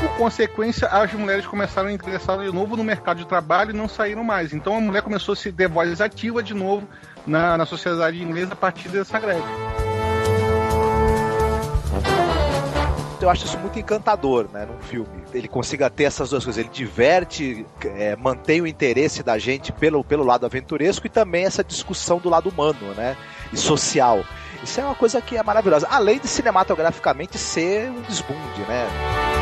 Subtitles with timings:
[0.00, 3.88] Por consequência, as mulheres começaram a ingressar de novo no mercado de trabalho e não
[3.88, 4.52] saíram mais.
[4.52, 6.88] Então a mulher começou a se ter voz ativa de novo
[7.26, 9.42] na, na sociedade inglesa a partir dessa greve.
[13.20, 15.22] eu acho isso muito encantador, né, num filme.
[15.34, 16.58] Ele consiga ter essas duas coisas.
[16.58, 21.62] Ele diverte, é, mantém o interesse da gente pelo, pelo lado aventuresco e também essa
[21.62, 23.16] discussão do lado humano, né,
[23.52, 24.24] e social.
[24.62, 25.86] Isso é uma coisa que é maravilhosa.
[25.90, 29.37] Além de cinematograficamente ser um desbunde, né?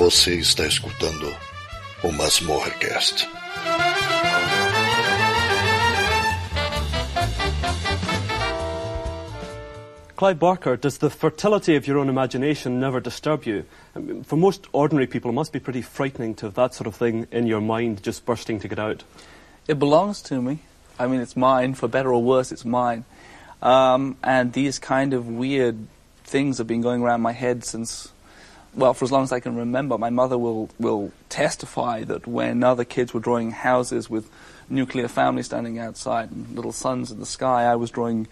[0.00, 1.30] Você está escutando
[2.02, 3.28] o Masmorrecast.
[10.16, 13.66] Clive Barker, does the fertility of your own imagination never disturb you?
[13.94, 16.86] I mean, for most ordinary people, it must be pretty frightening to have that sort
[16.86, 19.04] of thing in your mind just bursting to get out.
[19.68, 20.60] It belongs to me.
[20.98, 23.04] I mean, it's mine, for better or worse, it's mine.
[23.60, 25.76] Um, and these kind of weird
[26.24, 28.12] things have been going around my head since,
[28.74, 29.98] well, for as long as I can remember.
[29.98, 34.30] My mother will, will testify that when other kids were drawing houses with
[34.68, 38.28] nuclear families standing outside and little suns in the sky, I was drawing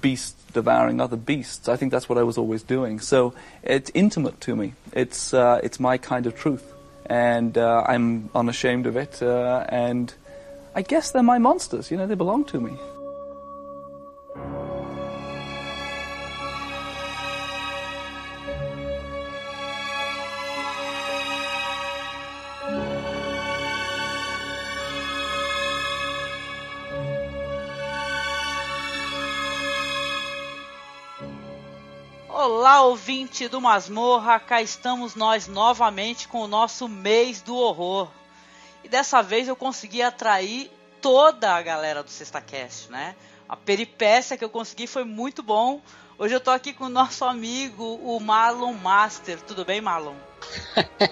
[0.00, 1.68] beasts devouring other beasts.
[1.68, 3.00] I think that's what I was always doing.
[3.00, 4.74] So it's intimate to me.
[4.92, 6.72] It's uh, it's my kind of truth,
[7.06, 9.22] and uh, I'm unashamed of it.
[9.22, 10.12] Uh, and
[10.74, 11.90] I guess they're my monsters.
[11.90, 12.72] You know, they belong to me.
[32.50, 38.08] Olá, ouvinte do Masmorra, cá estamos nós novamente com o nosso mês do horror.
[38.82, 40.70] E dessa vez eu consegui atrair
[41.02, 43.14] toda a galera do SextaCast, né?
[43.46, 45.82] A peripécia que eu consegui foi muito bom.
[46.20, 49.40] Hoje eu tô aqui com o nosso amigo, o Marlon Master.
[49.40, 50.16] Tudo bem, Marlon?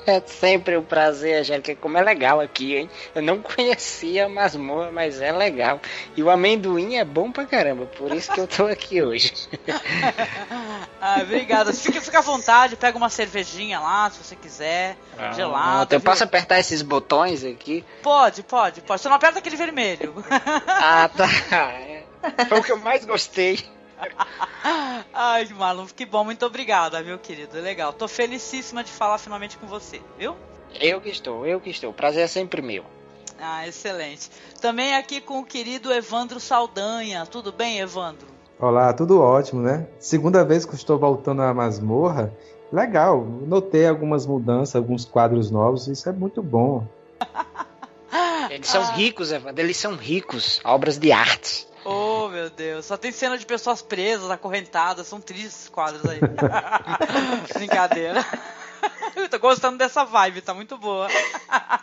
[0.05, 1.77] É sempre um prazer, Angélica.
[1.77, 2.91] Como é legal aqui, hein?
[3.15, 5.81] Eu não conhecia a masmorra, mas é legal.
[6.17, 9.33] E o amendoim é bom pra caramba, por isso que eu tô aqui hoje.
[11.01, 11.73] ah, obrigado.
[11.73, 14.97] Fica, fica à vontade, pega uma cervejinha lá, se você quiser.
[15.17, 15.95] Ah, gelado.
[15.95, 17.85] Eu posso apertar esses botões aqui?
[18.03, 19.03] Pode, pode, pode.
[19.03, 20.17] Você não aperta aquele vermelho.
[20.67, 21.29] ah, tá.
[22.49, 23.76] Foi o que eu mais gostei.
[25.13, 27.61] Ai, Marlon, que bom, muito obrigada, meu querido.
[27.61, 27.93] Legal.
[27.93, 30.37] Tô felicíssima de falar finalmente com você, viu?
[30.81, 31.93] Eu que estou, eu que estou.
[31.93, 32.85] Prazer é sempre meu.
[33.39, 34.31] Ah, excelente.
[34.61, 37.27] Também aqui com o querido Evandro Saldanha.
[37.27, 38.27] Tudo bem, Evandro?
[38.59, 39.87] Olá, tudo ótimo, né?
[39.99, 42.33] Segunda vez que estou voltando à masmorra.
[42.73, 46.87] Legal, notei algumas mudanças, alguns quadros novos, isso é muito bom.
[48.51, 51.67] Eles são ricos, Evandro, eles são ricos, obras de arte.
[52.37, 52.85] Meu Deus.
[52.85, 55.07] Só tem cena de pessoas presas, acorrentadas.
[55.07, 56.21] São tristes quadros aí.
[57.55, 58.23] Brincadeira.
[59.17, 61.09] Eu tô gostando dessa vibe, tá muito boa.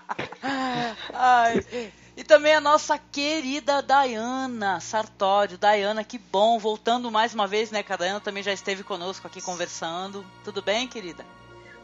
[1.11, 1.65] Ai.
[2.15, 5.57] E também a nossa querida Dayana Sartório.
[5.57, 6.59] Dayana, que bom.
[6.59, 7.81] Voltando mais uma vez, né?
[7.81, 10.23] Que a Dayana também já esteve conosco aqui conversando.
[10.43, 11.25] Tudo bem, querida?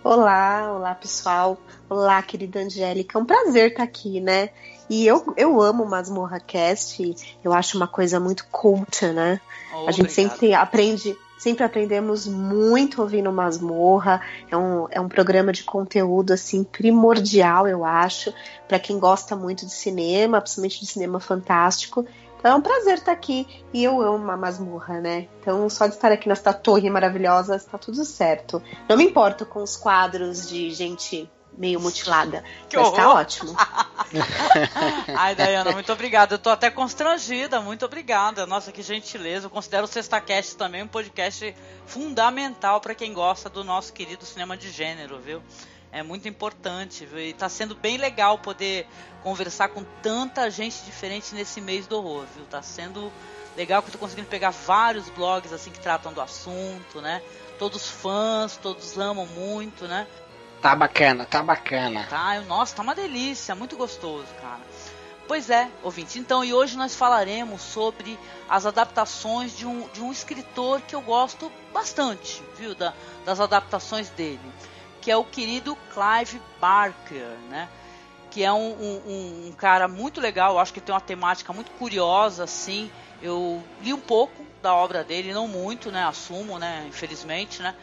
[0.03, 1.57] Olá, olá pessoal.
[1.89, 3.17] Olá, querida Angélica.
[3.17, 4.49] É um prazer estar aqui, né?
[4.89, 9.41] E eu, eu amo Masmorra Cast, eu acho uma coisa muito culta, né?
[9.73, 14.21] Oh, a gente sempre aprende, sempre aprendemos muito ouvindo Masmorra.
[14.49, 18.33] É um, é um programa de conteúdo assim primordial, eu acho,
[18.69, 22.05] para quem gosta muito de cinema, principalmente de cinema fantástico.
[22.39, 23.45] Então é um prazer estar aqui.
[23.73, 25.27] E eu amo a masmurra, né?
[25.41, 28.63] Então, só de estar aqui nessa torre maravilhosa, está tudo certo.
[28.87, 32.43] Não me importo com os quadros de gente meio mutilada.
[32.69, 32.95] Que mas tá horror.
[32.95, 33.55] tá ótimo.
[35.17, 36.35] Ai, Dayana, muito obrigada.
[36.35, 38.47] Eu tô até constrangida, muito obrigada.
[38.47, 39.47] Nossa, que gentileza.
[39.47, 41.53] Eu considero o SextaCast também um podcast
[41.85, 45.43] fundamental para quem gosta do nosso querido cinema de gênero, viu?
[45.91, 47.19] É muito importante, viu?
[47.19, 48.87] E tá sendo bem legal poder
[49.23, 52.45] conversar com tanta gente diferente nesse mês do horror, viu?
[52.45, 53.11] Tá sendo
[53.57, 57.21] legal que eu tô conseguindo pegar vários blogs assim que tratam do assunto, né?
[57.57, 60.07] Todos fãs, todos amam muito, né?
[60.61, 62.05] Tá bacana, tá bacana.
[62.09, 64.61] Tá, nossa, tá uma delícia, muito gostoso, cara.
[65.27, 66.17] Pois é, ouvinte.
[66.17, 68.17] Então, e hoje nós falaremos sobre
[68.49, 72.73] as adaptações de um, de um escritor que eu gosto bastante, viu?
[72.75, 72.93] Da,
[73.25, 74.39] das adaptações dele,
[75.09, 77.67] que é o querido Clive Barker, né?
[78.29, 82.43] que é um, um, um, cara muito legal, acho que tem uma temática muito curiosa,
[82.43, 82.91] assim.
[83.19, 86.03] Eu li um pouco da obra dele, não muito, né?
[86.03, 86.85] Assumo, né?
[86.87, 87.73] Infelizmente, né?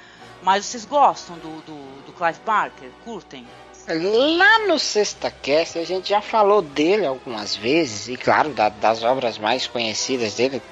[0.40, 2.90] Mas vocês gostam do, do, do Clive Barker?
[3.04, 3.44] Curtem?
[3.88, 9.02] Lá no Sexta Cast a gente já falou dele algumas vezes, e claro, da, das
[9.02, 10.62] obras mais conhecidas dele.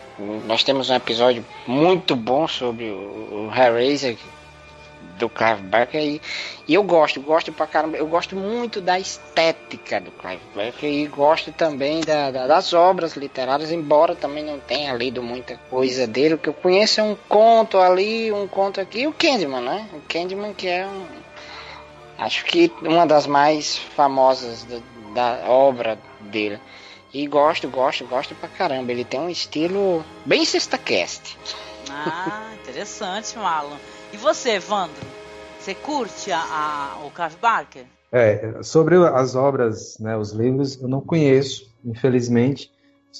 [0.46, 4.16] Nós temos um episódio muito bom sobre o, o Hellraiser,
[5.18, 6.22] do Clive Barker e,
[6.66, 11.06] e, eu gosto, gosto pra caramba, eu gosto muito da estética do Clive Barker e
[11.06, 16.34] gosto também da, da, das obras literárias, embora também não tenha lido muita coisa dele,
[16.34, 19.88] o que eu conheço é um conto ali, um conto aqui, e o Candyman, né?
[19.92, 21.06] O Candyman que é um,
[22.18, 24.80] acho que uma das mais famosas da,
[25.14, 26.58] da obra dele.
[27.12, 28.90] E gosto, gosto, gosto pra caramba.
[28.90, 31.38] Ele tem um estilo bem sexta cast.
[31.88, 33.76] Ah, interessante, Marlon.
[34.14, 34.94] E você, Vandro?
[35.58, 37.84] Você curte a, a, o Clive Barker?
[38.12, 42.70] É, sobre as obras, né, os livros, eu não conheço, infelizmente.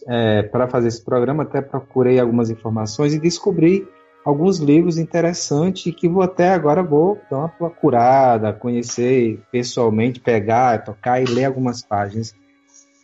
[0.07, 3.85] É, para fazer esse programa, até procurei algumas informações e descobri
[4.25, 11.21] alguns livros interessantes que vou até agora vou dar uma procurada, conhecer pessoalmente, pegar, tocar
[11.21, 12.33] e ler algumas páginas.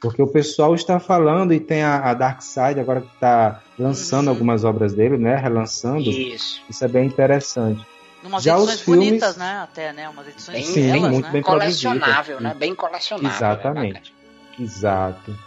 [0.01, 4.27] Porque o pessoal está falando e tem a, a Dark Side agora que está lançando
[4.27, 4.33] uhum.
[4.33, 5.37] algumas obras dele, né?
[5.37, 6.09] Relançando.
[6.09, 6.63] Isso.
[6.71, 7.87] Isso é bem interessante.
[8.25, 9.09] Umas Já edições os filmes...
[9.09, 9.61] bonitas, né?
[9.63, 10.09] Até, né?
[10.09, 11.33] Umas edições bem, Sim, belas, muito né?
[11.33, 12.55] bem Colecionável, né?
[12.59, 13.37] Bem colecionável.
[13.37, 14.15] Exatamente.
[14.59, 15.39] É Exato.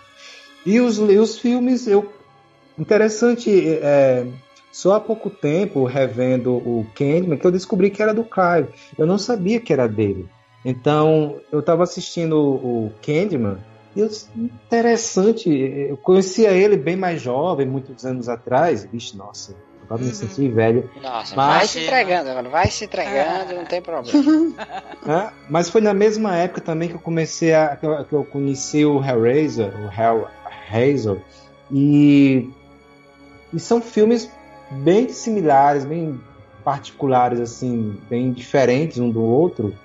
[0.66, 2.14] E os, os filmes, eu...
[2.78, 3.52] Interessante,
[3.82, 4.26] é,
[4.72, 8.70] só há pouco tempo, revendo o Candyman, que eu descobri que era do Clive.
[8.98, 10.28] Eu não sabia que era dele.
[10.66, 13.58] Então, eu estava assistindo o Candyman
[13.96, 14.02] e
[14.36, 18.84] interessante, eu conhecia ele bem mais jovem, muitos anos atrás.
[18.84, 20.08] Vixe, nossa, agora uhum.
[20.08, 20.90] me senti velho.
[21.02, 21.58] Nossa, mas...
[21.58, 24.56] vai se entregando, mano, vai se entregando, não tem problema.
[25.08, 27.76] é, mas foi na mesma época também que eu comecei a.
[27.76, 31.22] que eu, que eu conheci o Hellraiser, o Hellraiser,
[31.72, 32.50] e,
[33.54, 34.30] e são filmes
[34.72, 36.20] bem similares, bem
[36.64, 39.76] particulares, assim, bem diferentes um do outro.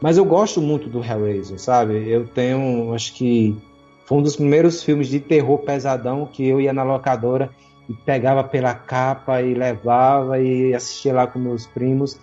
[0.00, 2.08] Mas eu gosto muito do Hellraiser, sabe?
[2.08, 3.56] Eu tenho, acho que
[4.04, 7.50] foi um dos primeiros filmes de terror pesadão que eu ia na locadora
[7.88, 12.18] e pegava pela capa e levava e assistia lá com meus primos.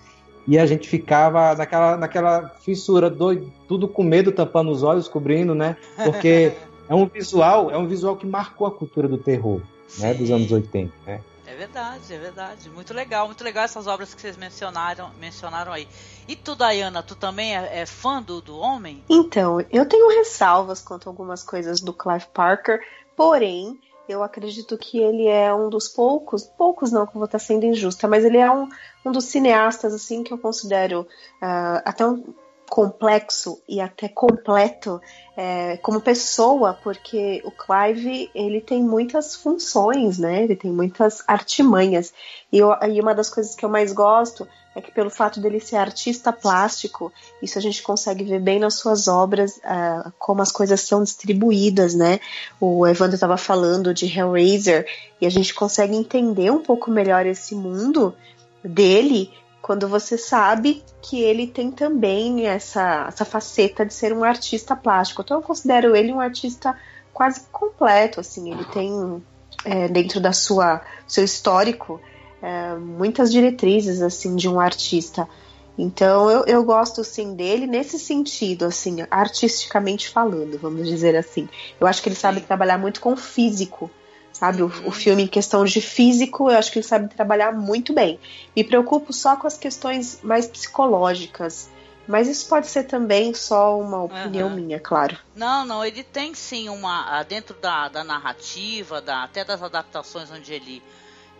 [0.47, 5.55] E a gente ficava naquela, naquela fissura, doido, tudo com medo, tampando os olhos, cobrindo,
[5.55, 5.77] né?
[6.03, 6.51] Porque
[6.87, 9.61] é um visual, é um visual que marcou a cultura do terror,
[9.99, 10.13] né?
[10.13, 11.21] Dos anos 80, né?
[11.53, 12.69] É verdade, é verdade.
[12.71, 15.87] Muito legal, muito legal essas obras que vocês mencionaram, mencionaram aí.
[16.27, 19.03] E tu, Dayana, tu também é, é fã do, do Homem?
[19.07, 22.81] Então, eu tenho ressalvas quanto a algumas coisas do Clive Parker,
[23.15, 23.79] porém,
[24.09, 27.67] eu acredito que ele é um dos poucos, poucos não, que eu vou estar sendo
[27.67, 28.67] injusta, mas ele é um,
[29.05, 32.33] um dos cineastas, assim, que eu considero uh, até um,
[32.69, 34.99] complexo e até completo
[35.37, 40.43] é, como pessoa, porque o Clive ele tem muitas funções, né?
[40.43, 42.13] Ele tem muitas artimanhas.
[42.51, 45.59] E, eu, e uma das coisas que eu mais gosto é que pelo fato dele
[45.59, 47.11] ser artista plástico,
[47.41, 51.93] isso a gente consegue ver bem nas suas obras, uh, como as coisas são distribuídas,
[51.93, 52.19] né?
[52.59, 54.87] O Evandro estava falando de Hellraiser
[55.21, 58.15] e a gente consegue entender um pouco melhor esse mundo
[58.63, 59.31] dele
[59.63, 65.21] quando você sabe que ele tem também essa, essa faceta de ser um artista plástico.
[65.21, 66.77] Então eu considero ele um artista
[67.13, 69.23] quase completo, assim, ele tem
[69.63, 72.01] é, dentro da sua seu histórico
[72.41, 75.29] é, muitas diretrizes assim de um artista.
[75.77, 81.47] Então eu, eu gosto sim dele nesse sentido, assim, artisticamente falando, vamos dizer assim.
[81.79, 83.89] Eu acho que ele sabe trabalhar muito com o físico
[84.33, 84.63] sabe?
[84.63, 88.19] O, o, filme em questão de físico, eu acho que ele sabe trabalhar muito bem.
[88.55, 91.69] Me preocupo só com as questões mais psicológicas.
[92.05, 94.55] Mas isso pode ser também só uma opinião uhum.
[94.55, 95.17] minha, claro.
[95.33, 97.23] Não, não, ele tem sim uma.
[97.23, 100.83] Dentro da, da narrativa, da, até das adaptações onde ele,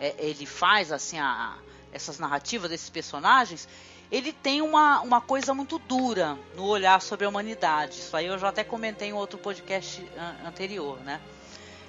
[0.00, 1.54] é, ele faz assim a,
[1.92, 3.68] essas narrativas desses personagens,
[4.10, 7.98] ele tem uma, uma coisa muito dura no olhar sobre a humanidade.
[7.98, 10.02] Isso aí eu já até comentei em outro podcast
[10.46, 11.20] anterior, né?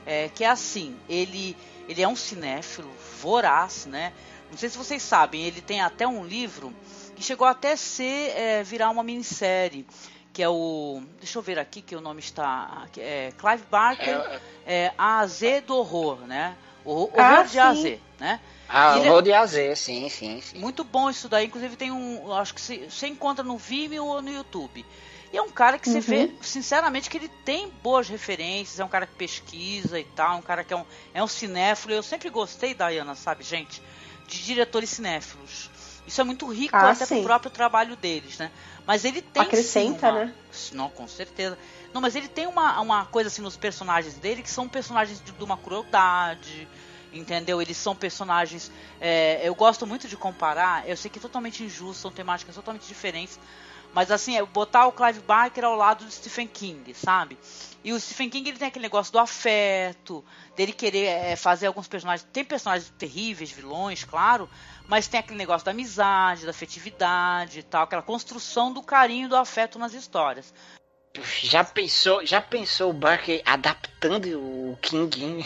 [0.05, 1.55] É, que é assim, ele,
[1.88, 4.13] ele é um cinéfilo voraz, né?
[4.50, 6.74] Não sei se vocês sabem, ele tem até um livro
[7.15, 9.85] que chegou até ser é, virar uma minissérie,
[10.31, 14.91] que é o, deixa eu ver aqui que o nome está, é Clive Barker, é,
[14.97, 16.55] A Z do horror, né?
[16.83, 18.39] O, horror ah, de A Z, né?
[18.67, 20.59] Ah, horror é, de A Z, sim, sim, sim.
[20.59, 24.29] Muito bom isso daí, inclusive tem um, acho que você encontra no Vimeo ou no
[24.29, 24.85] YouTube.
[25.36, 25.96] E é um cara que uhum.
[25.96, 30.38] você vê, sinceramente, que ele tem boas referências, é um cara que pesquisa e tal,
[30.38, 31.94] um cara que é um, é um cinéfilo.
[31.94, 33.84] Eu sempre gostei, Diana, sabe, gente,
[34.30, 35.70] de diretores cinéfilos.
[36.08, 37.15] Isso é muito rico Ah, até sim.
[37.15, 38.50] pro próprio trabalho deles, né?
[38.88, 40.20] Mas ele tem Acrescenta, uma...
[40.24, 40.34] né?
[40.72, 41.58] Não, com certeza.
[41.94, 45.34] Não, mas ele tem uma, uma coisa assim nos personagens dele que são personagens de,
[45.34, 46.65] de uma crueldade,
[47.12, 47.62] entendeu?
[47.62, 48.72] Eles são personagens.
[49.01, 50.88] é, eu gosto muito de comparar.
[50.88, 53.38] Eu sei que é totalmente injusto, são temáticas totalmente diferentes.
[53.95, 57.37] Mas assim, é botar o Clive Barker ao lado do Stephen King, sabe?
[57.81, 60.21] E o Stephen King ele tem aquele negócio do afeto,
[60.53, 62.27] dele querer é, fazer alguns personagens.
[62.33, 64.49] Tem personagens terríveis, vilões, claro,
[64.85, 69.37] mas tem aquele negócio da amizade, da afetividade e tal, aquela construção do carinho, do
[69.37, 70.53] afeto nas histórias.
[71.41, 75.45] Já pensou, já pensou o Barker adaptando o King?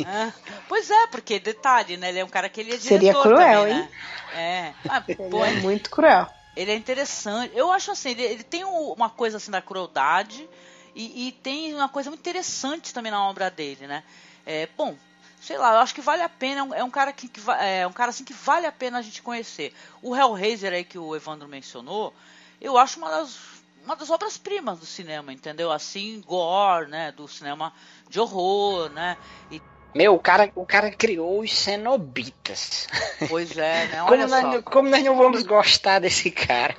[0.00, 0.30] É.
[0.68, 2.10] Pois é, porque detalhe, né?
[2.10, 3.88] Ele é um cara que ele é diretor Seria cruel, também, hein?
[4.34, 4.34] né?
[4.34, 4.74] É.
[4.86, 5.00] Ah,
[5.30, 6.35] pô, é muito cruel.
[6.56, 7.54] Ele é interessante.
[7.56, 10.48] Eu acho assim, ele, ele tem um- uma coisa assim da crueldade
[10.94, 14.02] e, e tem uma coisa muito interessante também na obra dele, né?
[14.46, 14.96] É, bom,
[15.40, 16.60] sei lá, eu acho que vale a pena.
[16.60, 19.02] é um- É cara que, que é um cara assim que vale a pena a
[19.02, 19.74] gente conhecer.
[20.02, 22.14] O Hellraiser aí que o Evandro mencionou,
[22.60, 23.38] eu acho uma das
[23.84, 25.70] uma das obras primas do cinema, entendeu?
[25.70, 27.12] Assim, gore, né?
[27.12, 27.72] Do cinema
[28.08, 29.16] de horror, né?
[29.48, 29.62] E,
[29.96, 32.86] Meu, o cara, o cara criou os cenobitas.
[33.28, 34.00] pois é, né?
[34.04, 34.50] Como Olha nós, só.
[34.52, 36.76] não- como nós não vamos gostar desse cara?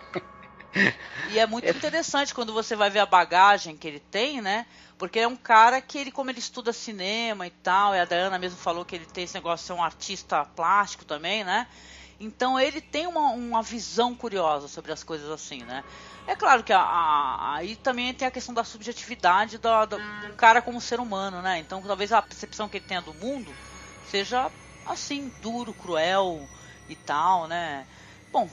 [1.31, 4.67] E é muito interessante quando você vai ver a bagagem que ele tem, né?
[4.99, 8.37] Porque é um cara que ele, como ele estuda cinema e tal, e a Diana
[8.37, 11.67] mesmo falou que ele tem esse negócio de ser um artista plástico também, né?
[12.19, 15.85] Então ele tem uma, uma visão curiosa sobre as coisas assim, né?
[16.25, 20.29] É claro que a- a- aí também tem a questão da subjetividade do, do, do
[20.35, 21.59] cara como ser humano, né?
[21.59, 23.57] Então talvez a percepção que ele tenha do mundo
[24.01, 24.51] seja
[24.85, 26.49] assim, duro, cruel
[26.87, 27.87] e tal, né?
[28.31, 28.49] Bom,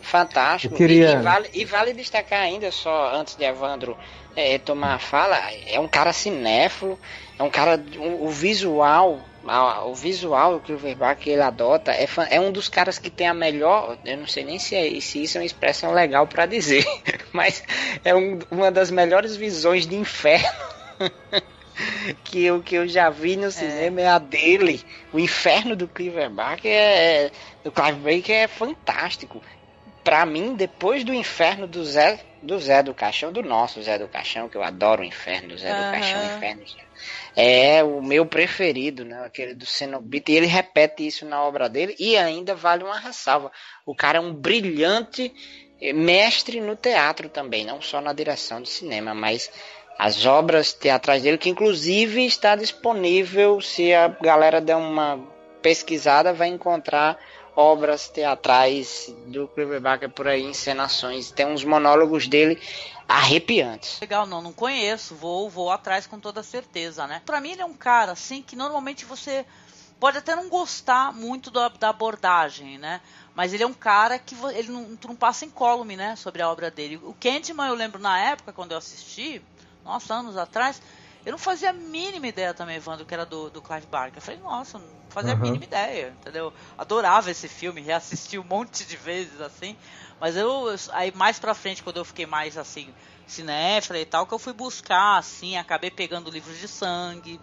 [0.00, 0.76] Fantástico.
[0.76, 3.98] Queria- E, e vale, e vale destacar ainda, só antes de Evandro
[4.36, 6.98] eh, tomar a fala, é um cara cinéfilo,
[7.38, 7.76] é um cara.
[7.98, 10.80] O, o visual, o visual que o
[11.18, 13.98] que ele adota é, é um dos caras que tem a melhor.
[14.04, 16.84] Eu não sei nem se, é, se isso é uma expressão legal para dizer,
[17.32, 17.62] mas
[18.04, 20.48] é um- uma das melhores visões de inferno.
[22.22, 24.84] que eu, que eu já vi no cinema é a dele.
[25.12, 27.30] O inferno do Clive Barker é,
[27.62, 29.42] do Clive Barker é fantástico.
[30.04, 34.06] Pra mim, depois do inferno do Zé, do Zé do Caixão, do nosso Zé do
[34.06, 35.90] Caixão, que eu adoro o inferno do Zé do Aham.
[35.92, 36.62] Caixão, inferno.
[36.62, 36.84] do.
[37.34, 39.24] É o meu preferido, né?
[39.24, 40.30] Aquele do Cenobita.
[40.30, 41.96] E ele repete isso na obra dele.
[41.98, 43.50] E ainda vale uma ressalva.
[43.84, 45.32] O cara é um brilhante
[45.80, 49.50] eh, mestre no teatro também, não só na direção de cinema, mas
[49.98, 55.18] as obras teatrais dele, que inclusive está disponível, se a galera der uma
[55.62, 57.18] pesquisada, vai encontrar
[57.56, 61.30] obras teatrais do Barker por aí, encenações.
[61.30, 62.60] Tem uns monólogos dele
[63.08, 64.00] arrepiantes.
[64.00, 67.22] Legal, não, não conheço, vou, vou atrás com toda certeza, né?
[67.24, 69.44] Pra mim ele é um cara, assim, que normalmente você
[70.00, 73.00] pode até não gostar muito da, da abordagem, né?
[73.34, 76.48] Mas ele é um cara que ele não, tu não passa incólume, né, sobre a
[76.48, 76.96] obra dele.
[77.02, 79.42] O Candyman, eu lembro na época, quando eu assisti,
[79.84, 80.80] nossa, anos atrás,
[81.24, 84.18] eu não fazia a mínima ideia também, Evandro, que era do, do Clive Barker.
[84.18, 84.80] Eu falei, nossa,
[85.14, 85.40] fazia a Uhum.
[85.40, 86.52] mínima ideia, entendeu?
[86.76, 89.76] Adorava esse filme, reassisti um monte de vezes, assim.
[90.20, 92.94] Mas eu, aí mais pra frente, quando eu fiquei mais, assim,
[93.26, 97.40] cinéfila e tal, que eu fui buscar, assim, acabei pegando livros de sangue,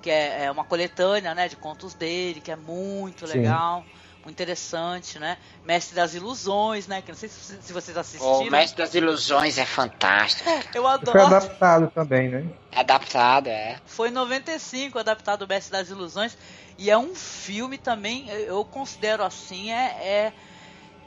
[0.00, 3.26] que é, é uma coletânea, né, de contos dele, que é muito Sim.
[3.26, 3.88] legal,
[4.26, 5.38] muito interessante, né?
[5.64, 8.50] Mestre das Ilusões, né, que não sei se, se vocês O assistiram.
[8.50, 10.50] Mestre das Ilusões é fantástico.
[10.74, 11.20] Eu Foi adoro.
[11.20, 12.44] adaptado também, né?
[12.74, 13.78] Adaptado, é.
[13.86, 16.36] Foi em 95 adaptado o Mestre das Ilusões.
[16.76, 20.32] E é um filme também, eu eu considero assim, é,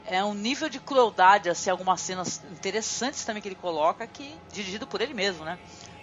[0.06, 4.34] é, é um nível de crueldade, assim, algumas cenas interessantes também que ele coloca, que
[4.50, 5.58] dirigido por ele mesmo, né?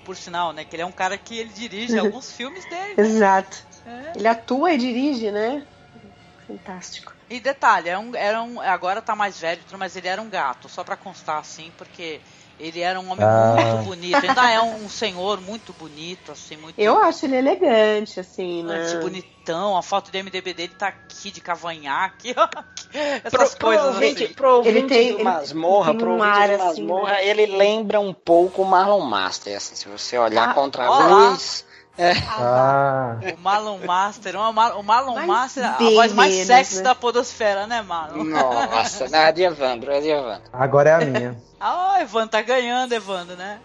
[0.05, 0.63] Por sinal, né?
[0.63, 2.93] Que ele é um cara que ele dirige alguns filmes dele.
[2.95, 3.03] né?
[3.03, 3.57] Exato.
[3.88, 4.13] É.
[4.15, 5.65] Ele atua e dirige, né?
[6.48, 7.13] Fantástico.
[7.30, 10.70] E detalhe, é um, era um, agora tá mais velho, mas ele era um gato,
[10.70, 12.22] só pra constar assim, porque
[12.58, 13.74] ele era um homem Ah.
[13.74, 14.24] muito bonito.
[14.25, 16.80] Ainda é um, senhor muito bonito, assim, muito.
[16.80, 18.80] Eu acho ele elegante, assim, né?
[19.01, 22.48] Bonitão, a foto do MDB dele tá aqui de cavanhaque, ó.
[23.25, 24.34] Essas Pro, coisas pro ouvinte, assim.
[24.34, 27.27] pro Ele tem- do ele Masmorra, tem pro um ouvinte ar do assim, Masmorra, né?
[27.27, 31.32] ele lembra um pouco o Marlon Master, assim, se você olhar Ah, contra a olá.
[31.32, 31.66] luz.
[31.98, 32.12] É.
[32.30, 36.77] Ah, O Marlon Master, o Mar- o Marlon Mas Master, a voz mais menos, sexy
[36.77, 36.82] né?
[36.84, 38.24] da podosfera, né, Marlon?
[38.24, 40.44] Nossa, não, é de Evandro, é de Evandro.
[40.54, 41.38] agora é a minha.
[41.60, 43.60] Ah, Evandro tá ganhando, Evandro, né?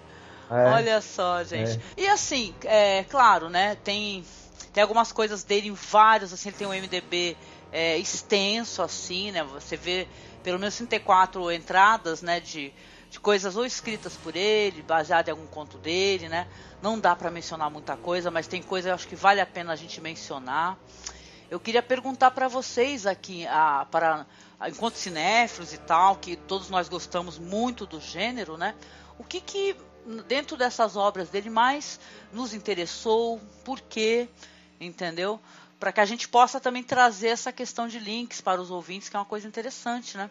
[0.51, 0.65] É.
[0.73, 1.79] Olha só, gente.
[1.95, 3.77] E assim, é claro, né?
[3.85, 4.25] Tem,
[4.73, 7.37] tem algumas coisas dele em vários, assim, ele tem um MDB
[7.71, 9.45] é, extenso, assim, né?
[9.45, 10.09] Você vê
[10.43, 12.41] pelo menos 34 entradas, né?
[12.41, 12.73] De,
[13.13, 16.49] de coisas ou escritas por ele, baseado em algum conto dele, né?
[16.81, 19.75] Não dá pra mencionar muita coisa, mas tem coisa eu acho que vale a pena
[19.75, 20.79] a gente mencionar.
[21.51, 24.25] eu queria perguntar para vocês aqui, a, para
[24.67, 28.75] enquanto cinéfilos e tal, que todos nós gostamos muito do gênero, né?
[29.19, 29.77] O que que
[30.27, 32.01] dentro dessas obras dele mais
[32.33, 33.39] nos interessou?
[33.63, 34.27] Por quê?
[34.81, 35.39] Entendeu?
[35.79, 39.17] Para que a gente possa também trazer essa questão de links para os ouvintes, que
[39.17, 40.31] é uma coisa interessante, né?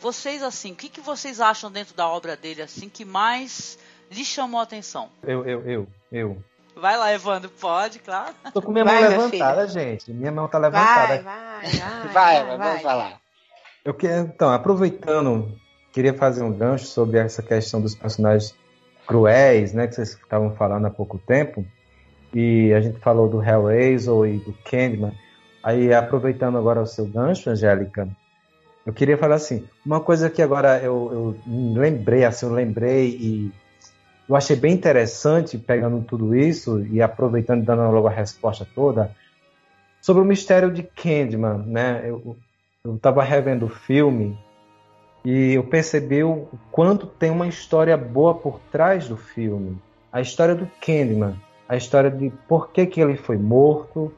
[0.00, 3.78] Vocês assim, o que, que vocês acham dentro da obra dele assim que mais
[4.10, 5.08] lhe chamou a atenção?
[5.22, 6.42] Eu, eu, eu, eu.
[6.76, 8.34] Vai lá, Evandro, pode, claro.
[8.52, 10.12] Tô com minha vai, mão levantada, gente.
[10.12, 11.22] Minha mão tá levantada.
[11.22, 12.08] Vai, vai, vai.
[12.12, 12.78] vai, vai, vai.
[12.80, 13.20] falar.
[13.84, 15.56] Eu que, então, aproveitando,
[15.92, 18.54] queria fazer um gancho sobre essa questão dos personagens
[19.06, 21.64] cruéis, né, que vocês estavam falando há pouco tempo.
[22.32, 25.12] E a gente falou do Hellraiser e do Candyman.
[25.62, 28.08] Aí, aproveitando agora o seu gancho, Angélica,
[28.86, 31.10] eu queria falar assim, uma coisa que agora eu,
[31.46, 33.52] eu lembrei, assim, eu lembrei e
[34.28, 39.10] eu achei bem interessante, pegando tudo isso e aproveitando e dando logo a resposta toda,
[40.00, 42.02] sobre o mistério de Candyman, né?
[42.06, 42.36] Eu
[42.94, 44.38] estava revendo o filme
[45.24, 49.78] e eu percebi o quanto tem uma história boa por trás do filme.
[50.12, 51.34] A história do Candyman,
[51.66, 54.12] a história de por que, que ele foi morto,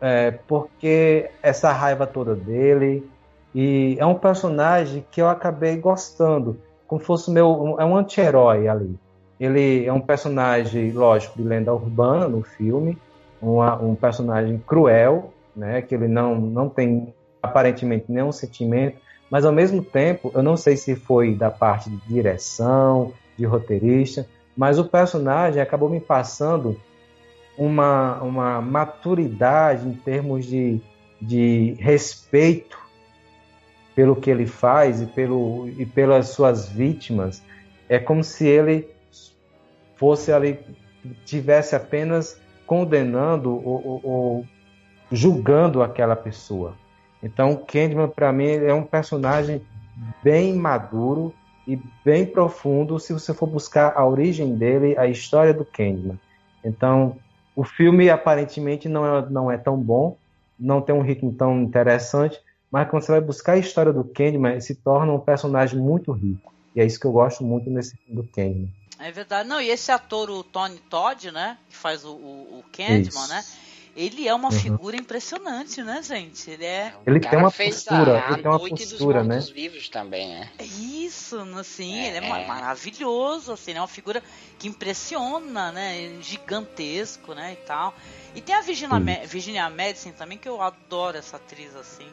[0.00, 3.08] é, por que essa raiva toda dele.
[3.54, 8.98] E é um personagem que eu acabei gostando, como fosse meu, é um anti-herói ali.
[9.38, 12.98] Ele é um personagem, lógico, de lenda urbana no filme,
[13.40, 18.98] uma, um personagem cruel, né, que ele não, não tem aparentemente nenhum sentimento,
[19.30, 24.26] mas ao mesmo tempo, eu não sei se foi da parte de direção, de roteirista,
[24.56, 26.76] mas o personagem acabou me passando
[27.56, 30.80] uma, uma maturidade em termos de,
[31.20, 32.83] de respeito
[33.94, 37.42] pelo que ele faz e, pelo, e pelas suas vítimas.
[37.88, 38.88] É como se ele
[39.96, 40.58] fosse ali,
[41.24, 44.46] tivesse apenas condenando ou, ou, ou
[45.12, 46.74] julgando aquela pessoa.
[47.22, 49.62] Então, Candyman, para mim, é um personagem
[50.22, 51.32] bem maduro
[51.66, 56.18] e bem profundo se você for buscar a origem dele, a história do Candyman.
[56.62, 57.16] Então,
[57.54, 60.16] o filme aparentemente não é, não é tão bom,
[60.58, 62.40] não tem um ritmo tão interessante,
[62.74, 66.10] mas quando você vai buscar a história do Candyman, ele se torna um personagem muito
[66.10, 66.52] rico.
[66.74, 68.68] E é isso que eu gosto muito nesse filme do Candyman.
[68.98, 69.48] É verdade.
[69.48, 71.56] Não, e esse ator, o Tony Todd, né?
[71.70, 73.44] Que faz o, o, o Candyman, né?
[73.96, 74.58] Ele é uma uhum.
[74.58, 76.50] figura impressionante, né, gente?
[76.50, 76.92] Ele é.
[77.06, 79.38] Ele tem uma postura, ele tem uma postura, né?
[79.54, 80.50] vivos também, né?
[80.60, 84.20] Isso, assim, é, ele é, é, maravilhoso, assim, é uma figura
[84.58, 86.18] que impressiona, né?
[86.20, 87.94] Gigantesco, né, e tal.
[88.34, 92.08] E tem a Virginia, Virginia Madison também, que eu adoro essa atriz, assim.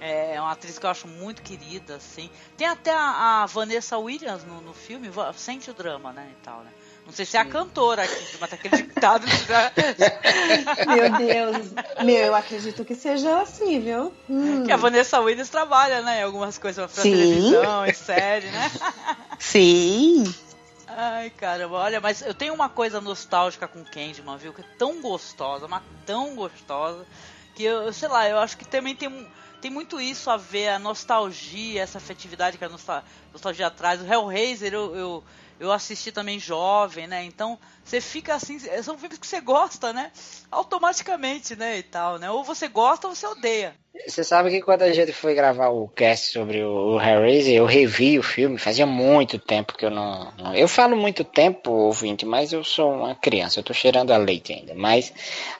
[0.00, 2.30] É, é uma atriz que eu acho muito querida, assim.
[2.56, 6.60] Tem até a, a Vanessa Williams no, no, filme, sente o drama, né, e tal,
[6.62, 6.70] né.
[7.06, 9.26] Não sei se é a cantora aqui, mas aquele ditado.
[10.88, 11.72] Meu Deus.
[12.02, 14.12] Meu, eu acredito que seja assim, viu?
[14.28, 14.64] Hum.
[14.64, 16.20] Que a Vanessa Williams trabalha, né?
[16.20, 17.10] Em algumas coisas pra Sim.
[17.10, 18.70] televisão, em série, né?
[19.38, 20.34] Sim.
[20.86, 24.54] Ai, caramba, olha, mas eu tenho uma coisa nostálgica com Candyman, viu?
[24.54, 27.04] Que é tão gostosa, mas tão gostosa,
[27.54, 29.08] que eu, sei lá, eu acho que também tem
[29.64, 32.68] tem muito isso a ver, a nostalgia, essa afetividade que a
[33.32, 34.02] nostalgia traz.
[34.02, 35.24] O Hellraiser, eu, eu,
[35.58, 37.24] eu assisti também jovem, né?
[37.24, 40.12] Então você fica assim, são filmes que você gosta, né?
[40.50, 41.78] Automaticamente, né?
[41.78, 42.30] E tal, né?
[42.30, 43.74] Ou você gosta ou você odeia.
[44.06, 48.18] Você sabe que quando a gente foi gravar o cast sobre o Hellraiser, eu revi
[48.18, 52.64] o filme, fazia muito tempo que eu não, Eu falo muito tempo, ouvinte, mas eu
[52.64, 54.74] sou uma criança, eu tô cheirando a leite ainda.
[54.74, 55.12] Mas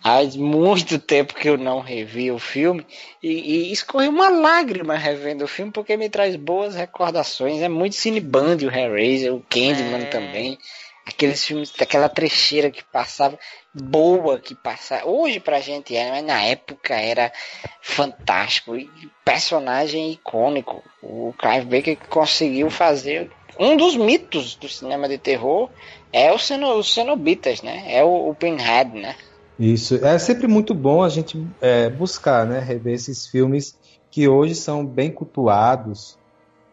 [0.03, 2.85] faz muito tempo que eu não revi o filme
[3.23, 7.63] e, e escorreu uma lágrima revendo o filme porque me traz boas recordações.
[7.63, 10.07] É muito cineband o Hellraiser, o Candyman é...
[10.07, 10.59] também
[11.07, 13.39] aqueles filmes, daquela trecheira que passava,
[13.73, 15.07] boa que passava.
[15.07, 17.33] Hoje pra gente é, mas na época era
[17.81, 18.77] fantástico.
[18.77, 18.89] E
[19.25, 20.83] personagem icônico.
[21.03, 25.71] O Clive Baker conseguiu fazer um dos mitos do cinema de terror
[26.13, 27.85] é o os Cenobitas, né?
[27.89, 29.15] É o, o Pinhead, né?
[29.59, 30.05] Isso.
[30.05, 32.59] É sempre muito bom a gente é, buscar, né?
[32.59, 33.79] Rever esses filmes
[34.11, 36.19] que hoje são bem cultuados,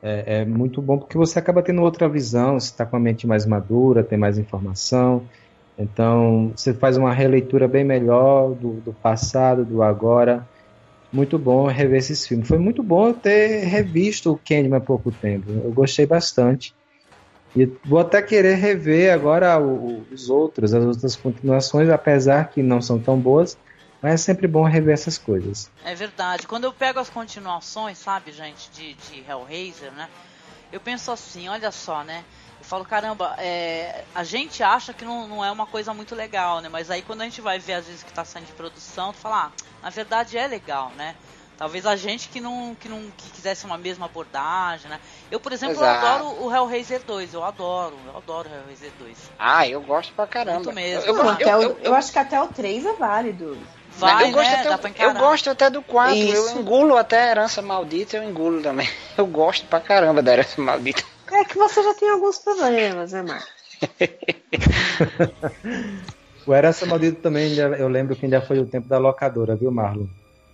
[0.01, 3.27] é, é, muito bom porque você acaba tendo outra visão, você está com a mente
[3.27, 5.23] mais madura, tem mais informação.
[5.77, 10.47] Então, você faz uma releitura bem melhor do, do passado, do agora.
[11.11, 12.47] Muito bom rever esses filmes.
[12.47, 15.51] Foi muito bom ter revisto o Candyman há pouco tempo.
[15.51, 16.73] Eu gostei bastante.
[17.55, 22.97] E vou até querer rever agora os outros, as outras continuações, apesar que não são
[22.97, 23.57] tão boas,
[24.01, 25.69] mas é sempre bom rever essas coisas.
[25.83, 26.47] É verdade.
[26.47, 30.09] Quando eu pego as continuações, sabe, gente, de, de Hellraiser, né?
[30.71, 32.23] Eu penso assim, olha só, né?
[32.63, 36.69] falo, caramba, é, a gente acha que não, não é uma coisa muito legal, né?
[36.69, 39.19] Mas aí quando a gente vai ver às vezes que tá saindo de produção, tu
[39.19, 39.51] fala, ah,
[39.83, 41.15] na verdade é legal, né?
[41.57, 44.99] Talvez a gente que não, que não que quisesse uma mesma abordagem, né?
[45.29, 49.17] Eu, por exemplo, eu adoro o Hellraiser 2, eu adoro, eu adoro o Hellraiser 2.
[49.37, 50.55] Ah, eu gosto pra caramba.
[50.55, 51.11] Muito mesmo.
[51.11, 53.55] Eu, eu, eu, eu, acho que até o 3 é válido.
[53.97, 54.61] Vai, eu, gosto né?
[54.69, 56.55] até, eu gosto até do 4, Isso.
[56.55, 58.89] eu engulo até a herança maldita, eu engulo também.
[59.17, 61.03] Eu gosto pra caramba da herança maldita.
[61.31, 63.47] É que você já tem alguns problemas, né, Marco?
[66.45, 69.71] O Herança Maldito também, ainda- eu lembro que ainda foi o tempo da locadora, viu,
[69.71, 70.07] Marlon?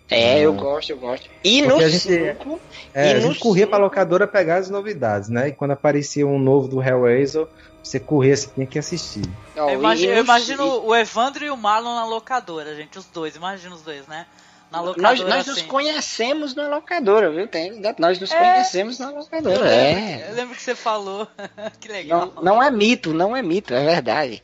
[0.10, 1.30] É, eu gosto, eu gosto.
[1.44, 2.60] E Porque no a gente- 5,
[2.94, 5.50] É, E a no gente corria cinco- pra locadora pegar as novidades, né?
[5.50, 7.46] E quando aparecia um novo do Hellraiser,
[7.84, 9.24] você corria, você tinha que assistir.
[9.56, 13.36] Eu imagino, eu no imagino o Evandro e o Marlon na locadora, gente, os dois,
[13.36, 14.26] imagina os dois, né?
[14.72, 15.68] Na Nós, locadora nós nos assim.
[15.68, 17.48] conhecemos na locadora, viu?
[17.48, 18.38] Tem, nós nos É.
[18.38, 19.60] conhecemos na Eu locadora.
[19.60, 20.28] lembro, É.
[20.30, 21.26] eu lembro que você falou.
[21.80, 22.34] que legal.
[22.36, 24.42] Não, não é mito, não é mito, é verdade.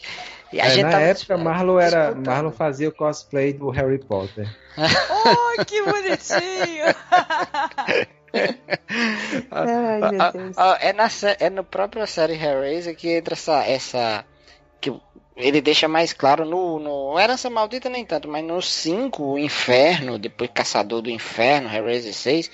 [0.53, 2.13] E a É, gente na tava época, dis- Marlon, era.
[2.15, 4.47] Marlon fazia o cosplay do Harry Potter.
[4.77, 6.85] Oh, que bonitinho!
[9.51, 10.57] Ai, meu Deus.
[10.79, 11.07] é, na,
[11.39, 13.63] é no próprio série Hellraiser que entra essa.
[13.65, 14.25] essa
[14.81, 14.93] que
[15.35, 17.19] ele deixa mais claro no, no.
[17.19, 22.51] Herança Maldita nem tanto, mas no 5, o Inferno, depois Caçador do Inferno, Hellraiser 6.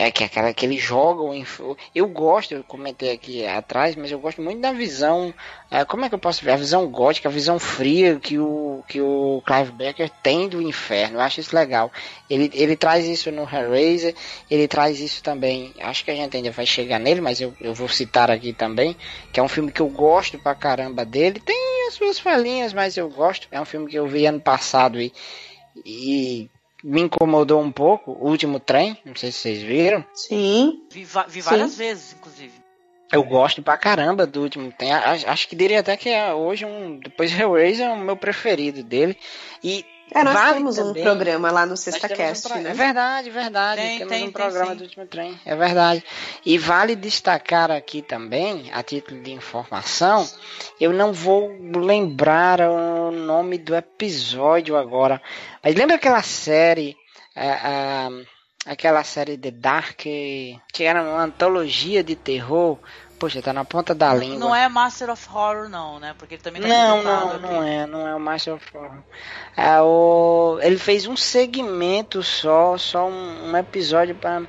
[0.00, 1.60] É que aquela que ele joga o inf-
[1.92, 5.34] Eu gosto, eu comentei aqui atrás, mas eu gosto muito da visão.
[5.68, 6.52] é, como é que eu posso ver?
[6.52, 11.16] A visão gótica, a visão fria que o, que o Clive Barker tem do inferno.
[11.16, 11.90] Eu acho isso legal.
[12.30, 14.14] Ele, ele traz isso no Hellraiser,
[14.48, 15.74] ele traz isso também.
[15.80, 18.96] Acho que a gente ainda vai chegar nele, mas eu, eu vou citar aqui também.
[19.32, 21.40] Que é um filme que eu gosto pra caramba dele.
[21.40, 23.48] Tem as suas falhinhas, mas eu gosto.
[23.50, 25.12] É um filme que eu vi ano passado e,
[25.84, 26.48] e
[26.82, 28.12] me incomodou um pouco.
[28.12, 30.04] O último trem, não sei se vocês viram.
[30.14, 30.82] Sim.
[30.90, 32.52] Vi, vi várias vezes, inclusive.
[33.10, 36.64] Eu gosto pra caramba do último tem a- Acho que diria até que é hoje
[36.66, 36.98] um.
[36.98, 39.16] Depois Hellraiser é o meu preferido dele.
[39.64, 42.70] E É, nós vale temos um também- programa lá no Sexta um Cast, pro- né?
[42.70, 43.80] É verdade, verdade.
[43.80, 44.76] Tem, temos tem, um tem programa sim.
[44.76, 45.40] do último trem.
[45.44, 46.04] É verdade.
[46.44, 50.28] E vale destacar aqui também, a título de informação,
[50.80, 55.20] eu não vou lembrar o nome do episódio agora.
[55.62, 56.96] Mas lembra aquela série.
[57.40, 62.78] a- a- aquela série The Dark, que era uma antologia de terror.
[63.18, 64.38] Poxa, tá na ponta da língua.
[64.38, 66.14] Não é Master of Horror, não, né?
[66.16, 67.42] Porque ele também tá Não, não, aqui.
[67.42, 68.98] não é, não é o Master of Horror.
[69.56, 70.58] É o...
[70.62, 74.42] Ele fez um segmento só, só um, um episódio para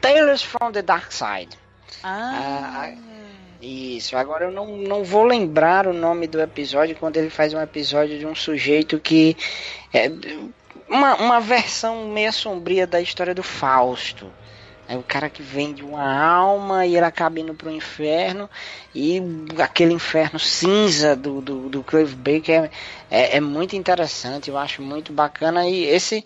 [0.00, 1.58] Tales from the Dark Side.
[2.02, 2.92] Ah,
[3.60, 7.60] Isso, agora eu não, não vou lembrar o nome do episódio quando ele faz um
[7.60, 9.36] episódio de um sujeito que.
[9.92, 10.10] É,
[10.88, 14.30] uma, uma versão meio sombria da história do Fausto.
[14.90, 18.50] É o cara que vende uma alma e ele acaba indo pro inferno.
[18.92, 19.22] E
[19.62, 22.68] aquele inferno cinza do, do, do Clive Baker
[23.08, 25.64] é, é, é muito interessante, eu acho muito bacana.
[25.64, 26.24] E esse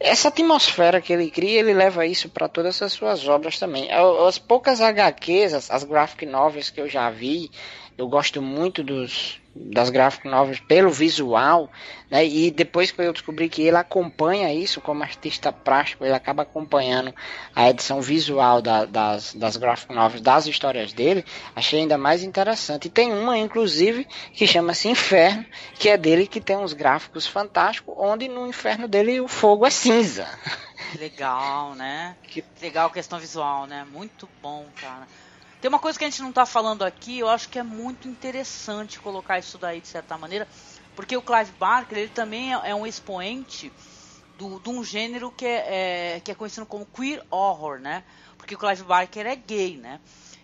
[0.00, 3.90] essa atmosfera que ele cria, ele leva isso para todas as suas obras também.
[4.26, 7.50] As poucas HQs, as, as graphic novels que eu já vi,
[7.98, 11.68] eu gosto muito dos, das graphic novels pelo visual,
[12.08, 12.24] né?
[12.24, 17.12] E depois que eu descobri que ele acompanha isso como artista plástico, ele acaba acompanhando
[17.56, 21.24] a edição visual da, das, das graphic novels, das histórias dele,
[21.56, 22.86] achei ainda mais interessante.
[22.86, 27.92] E tem uma, inclusive, que chama-se Inferno, que é dele que tem uns gráficos fantásticos,
[27.98, 30.28] onde no inferno dele o fogo é cinza.
[30.96, 32.16] legal, né?
[32.22, 33.84] Que legal a questão visual, né?
[33.90, 35.08] Muito bom, cara.
[35.60, 38.06] Tem uma coisa que a gente não tá falando aqui, eu acho que é muito
[38.08, 40.46] interessante colocar isso daí de certa maneira,
[40.94, 43.74] porque o Clive Barker, ele também é é um expoente
[44.36, 48.04] de um gênero que é, é- que é conhecido como queer horror, né?
[48.36, 50.00] Porque o Clive Barker é gay, né?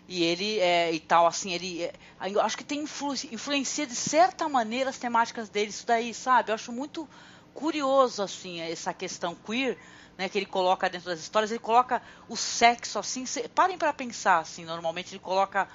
[0.09, 1.85] E ele é, e tal, assim, ele.
[1.85, 1.93] é-
[2.33, 6.51] eu acho que tem influ, influencia de certa maneira as temáticas dele, isso daí, sabe?
[6.51, 7.09] Eu acho muito
[7.53, 9.79] curioso, assim, essa questão queer,
[10.17, 13.25] né, que ele coloca dentro das histórias, ele coloca o sexo, assim,
[13.55, 15.69] parem para pensar, assim, normalmente ele coloca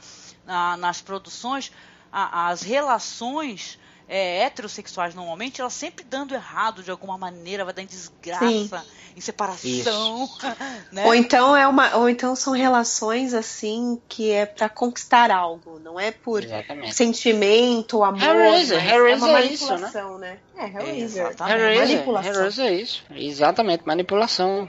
[0.46, 1.72] na- nas produções
[2.12, 3.78] a- as relações
[4.10, 8.84] é, heterossexuais normalmente, elas sempre dando errado de alguma maneira, vai dar em desgraça,
[9.16, 10.28] em separação,
[10.92, 11.06] né?
[11.06, 16.00] Ou então é uma, ou então são relações assim que é pra conquistar algo, não
[16.00, 16.96] é por Exatamente.
[16.96, 20.40] sentimento, amor, Hellraiser, Hellraiser é uma é isso, manipulação, né?
[20.58, 21.36] É, Hellraiser.
[21.40, 22.32] Hellraiser, Manipulação.
[22.34, 23.04] Hellraiser é isso.
[23.12, 24.68] Exatamente, manipulação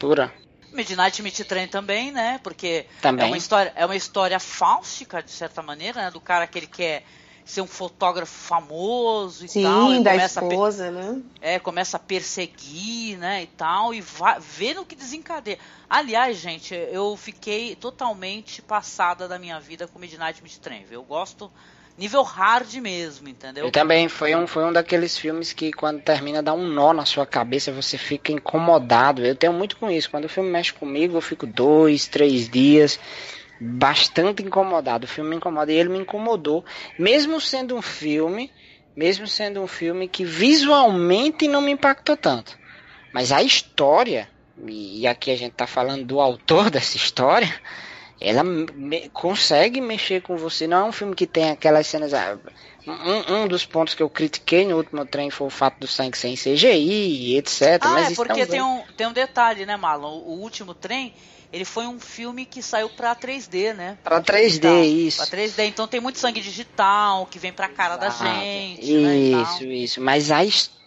[0.00, 0.32] pura.
[0.72, 2.40] Midnight Meat Train também, né?
[2.42, 3.24] Porque Também.
[3.24, 6.10] é uma história, é uma história fáustica de certa maneira, né?
[6.10, 7.02] Do cara que ele quer
[7.44, 9.90] ser um fotógrafo famoso e Sim, tal.
[9.90, 11.20] Sim, da esposa, né?
[11.40, 15.58] É, começa a perseguir, né, e tal, e vai, vê no que desencadeia.
[15.88, 20.84] Aliás, gente, eu fiquei totalmente passada da minha vida com Midnight Midtrain.
[20.90, 21.50] Eu gosto
[21.98, 23.66] nível hard mesmo, entendeu?
[23.66, 27.04] Eu também, foi um, foi um daqueles filmes que quando termina dá um nó na
[27.04, 29.24] sua cabeça, você fica incomodado.
[29.24, 30.10] Eu tenho muito com isso.
[30.10, 32.98] Quando o filme mexe comigo, eu fico dois, três dias
[33.60, 35.04] bastante incomodado.
[35.04, 36.64] O filme me incomoda e ele me incomodou,
[36.98, 38.50] mesmo sendo um filme,
[38.96, 42.58] mesmo sendo um filme que visualmente não me impactou tanto.
[43.12, 44.28] Mas a história,
[44.66, 47.52] e aqui a gente tá falando do autor dessa história,
[48.20, 50.66] ela me, consegue mexer com você.
[50.66, 52.12] Não é um filme que tem aquelas cenas.
[52.86, 55.86] Ah, um, um, dos pontos que eu critiquei no último trem foi o fato do
[55.86, 57.78] sangue sem CGI, etc.
[57.80, 60.18] Ah, mas é porque tem um, tem um detalhe, né, Marlon?
[60.18, 61.14] O último trem,
[61.52, 63.98] ele foi um filme que saiu pra 3D, né?
[64.02, 65.16] Pra 3D, digital, isso.
[65.18, 68.82] Pra 3D, então tem muito sangue digital que vem pra cara da gente.
[68.82, 70.00] Isso, né, isso.
[70.00, 70.79] Mas a história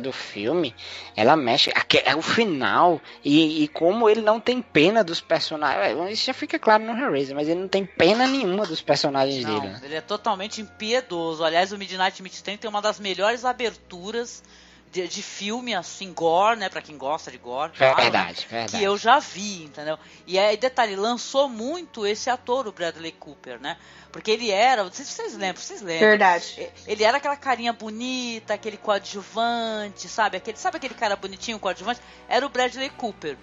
[0.00, 0.74] do filme,
[1.16, 1.72] ela mexe.
[2.04, 3.00] É o final.
[3.24, 6.12] E, e, como ele não tem pena dos personagens.
[6.12, 9.60] Isso já fica claro no Hellraiser, mas ele não tem pena nenhuma dos personagens não,
[9.60, 9.72] dele.
[9.72, 9.80] Né?
[9.84, 11.42] Ele é totalmente impiedoso.
[11.42, 14.42] Aliás, o Midnight Meat tem uma das melhores aberturas
[14.90, 16.68] de, de, filme assim, gore, né?
[16.68, 17.72] Pra quem gosta de gore.
[17.76, 18.78] Claro, verdade, verdade.
[18.78, 19.98] Que eu já vi, entendeu?
[20.26, 23.76] E aí, detalhe, lançou muito esse ator, o Bradley Cooper, né?
[24.10, 26.08] Porque ele era, não sei se vocês lembram, vocês lembram.
[26.08, 26.70] Verdade.
[26.86, 30.38] Ele era aquela carinha bonita, aquele coadjuvante, sabe?
[30.38, 32.00] Aquele, sabe aquele cara bonitinho, coadjuvante?
[32.28, 33.36] Era o Bradley Cooper.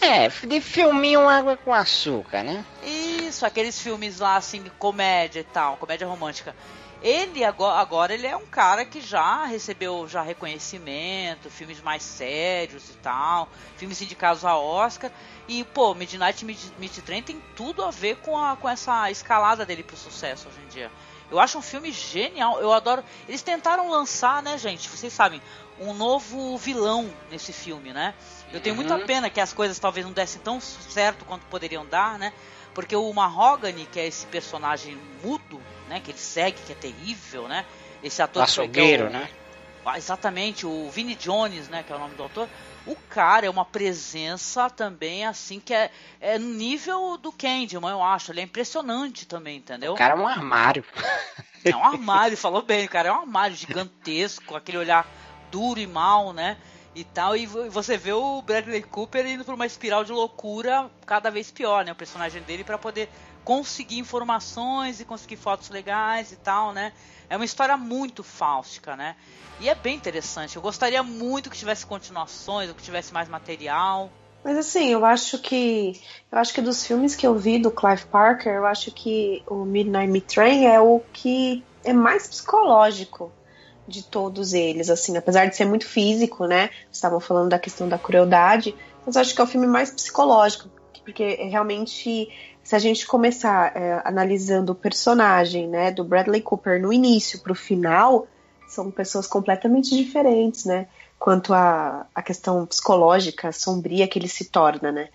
[0.00, 2.64] É, de filminho água com açúcar, né?
[2.84, 6.54] Isso, aqueles filmes lá, assim, comédia e tal, comédia romântica.
[7.00, 12.90] Ele agora, agora ele é um cara que já recebeu já reconhecimento, filmes mais sérios
[12.90, 15.10] e tal, filmes indicados a Oscar.
[15.46, 19.82] E, pô, Midnight Meat Train tem tudo a ver com, a, com essa escalada dele
[19.82, 20.90] pro sucesso hoje em dia.
[21.30, 23.04] Eu acho um filme genial, eu adoro.
[23.28, 24.88] Eles tentaram lançar, né, gente?
[24.88, 25.40] Vocês sabem,
[25.78, 28.14] um novo vilão nesse filme, né?
[28.52, 29.06] Eu tenho muita uhum.
[29.06, 32.32] pena que as coisas talvez não dessem tão certo quanto poderiam dar, né?
[32.78, 35.98] Porque o Mahogany, que é esse personagem mudo, né?
[35.98, 37.66] Que ele segue, que é terrível, né?
[38.04, 39.30] Esse ator Açougueiro, é o, né?
[39.84, 41.82] Ah, exatamente, o Vinnie Jones, né?
[41.82, 42.48] Que é o nome do autor.
[42.86, 48.00] O cara é uma presença também, assim, que é, é no nível do Candyman, eu
[48.00, 48.30] acho.
[48.30, 49.94] Ele é impressionante também, entendeu?
[49.94, 50.84] O cara é um armário.
[51.64, 55.04] É um armário, falou bem, o cara é um armário gigantesco, aquele olhar
[55.50, 56.56] duro e mal, né?
[56.98, 61.30] E tal, e você vê o Bradley Cooper indo por uma espiral de loucura cada
[61.30, 61.92] vez pior, né?
[61.92, 63.08] O personagem dele para poder
[63.44, 66.92] conseguir informações e conseguir fotos legais e tal, né?
[67.30, 69.14] É uma história muito fáustica, né?
[69.60, 70.56] E é bem interessante.
[70.56, 74.10] Eu gostaria muito que tivesse continuações, ou que tivesse mais material.
[74.42, 76.00] Mas assim, eu acho que
[76.32, 79.64] eu acho que dos filmes que eu vi do Clive Parker, eu acho que o
[79.64, 83.32] Midnight Train é o que é mais psicológico
[83.88, 86.70] de todos eles, assim, apesar de ser muito físico, né?
[86.92, 88.74] Estavam falando da questão da crueldade,
[89.04, 90.68] mas acho que é o filme mais psicológico,
[91.02, 92.28] porque realmente,
[92.62, 97.52] se a gente começar é, analisando o personagem, né, do Bradley Cooper no início para
[97.52, 98.26] o final,
[98.68, 100.86] são pessoas completamente diferentes, né?
[101.18, 105.08] Quanto à a questão psicológica, sombria que ele se torna, né?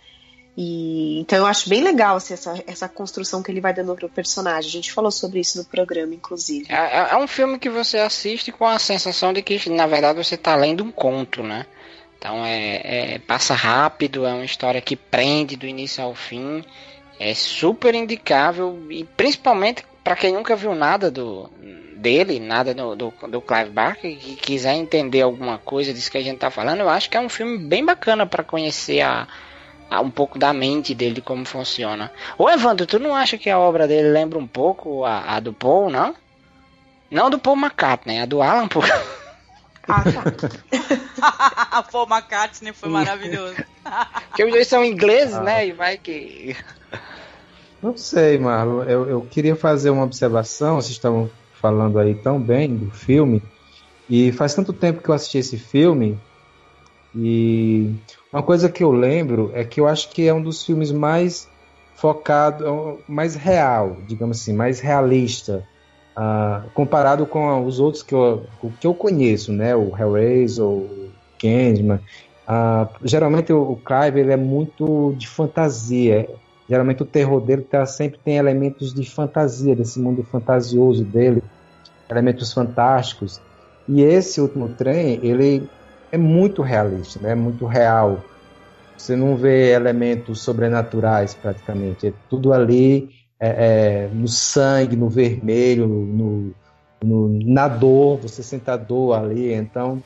[0.56, 4.08] E, então eu acho bem legal assim, essa, essa construção que ele vai dando pro
[4.08, 4.70] personagem.
[4.70, 6.68] A gente falou sobre isso no programa, inclusive.
[6.70, 10.24] É, é, é um filme que você assiste com a sensação de que, na verdade,
[10.24, 11.66] você está lendo um conto, né?
[12.18, 16.64] Então é, é, passa rápido, é uma história que prende do início ao fim.
[17.20, 21.50] É super indicável e principalmente para quem nunca viu nada do
[21.98, 26.24] dele, nada do, do, do Clive Barker e quiser entender alguma coisa disso que a
[26.24, 29.26] gente tá falando, eu acho que é um filme bem bacana para conhecer a
[30.00, 32.12] um pouco da mente dele, de como funciona.
[32.38, 35.54] Ô Evandro, tu não acha que a obra dele lembra um pouco a, a do
[35.54, 36.16] Paul, não?
[37.10, 38.86] Não do Paul McCartney, a do Alan Paul.
[39.88, 41.84] Ah, tá.
[41.92, 43.56] Paul McCartney foi maravilhoso.
[44.30, 45.44] Porque os dois são ingleses, ah.
[45.44, 45.68] né?
[45.68, 46.56] E vai que.
[47.82, 48.84] Não sei, Marlon.
[48.84, 50.76] Eu, eu queria fazer uma observação.
[50.76, 51.30] Vocês estavam
[51.62, 53.44] falando aí tão bem do filme.
[54.10, 56.18] E faz tanto tempo que eu assisti esse filme.
[57.16, 57.94] E
[58.34, 61.48] uma coisa que eu lembro é que eu acho que é um dos filmes mais
[61.96, 65.64] focado, mais real, digamos assim, mais realista,
[66.18, 68.46] uh, comparado com os outros que eu,
[68.80, 69.76] que eu conheço, né?
[69.76, 72.00] O Hellraiser, o Candyman.
[72.48, 76.28] Uh, geralmente o, o Clive ele é muito de fantasia.
[76.68, 81.44] Geralmente o terror dele tá, sempre tem elementos de fantasia, desse mundo fantasioso dele,
[82.10, 83.40] elementos fantásticos.
[83.88, 85.70] E esse último trem, ele
[86.14, 87.32] é muito realista, né?
[87.32, 88.24] É muito real.
[88.96, 92.06] Você não vê elementos sobrenaturais praticamente.
[92.06, 96.54] É tudo ali é, é, no sangue, no vermelho, no,
[97.04, 99.52] no, na dor, você sente a dor ali.
[99.54, 100.04] Então,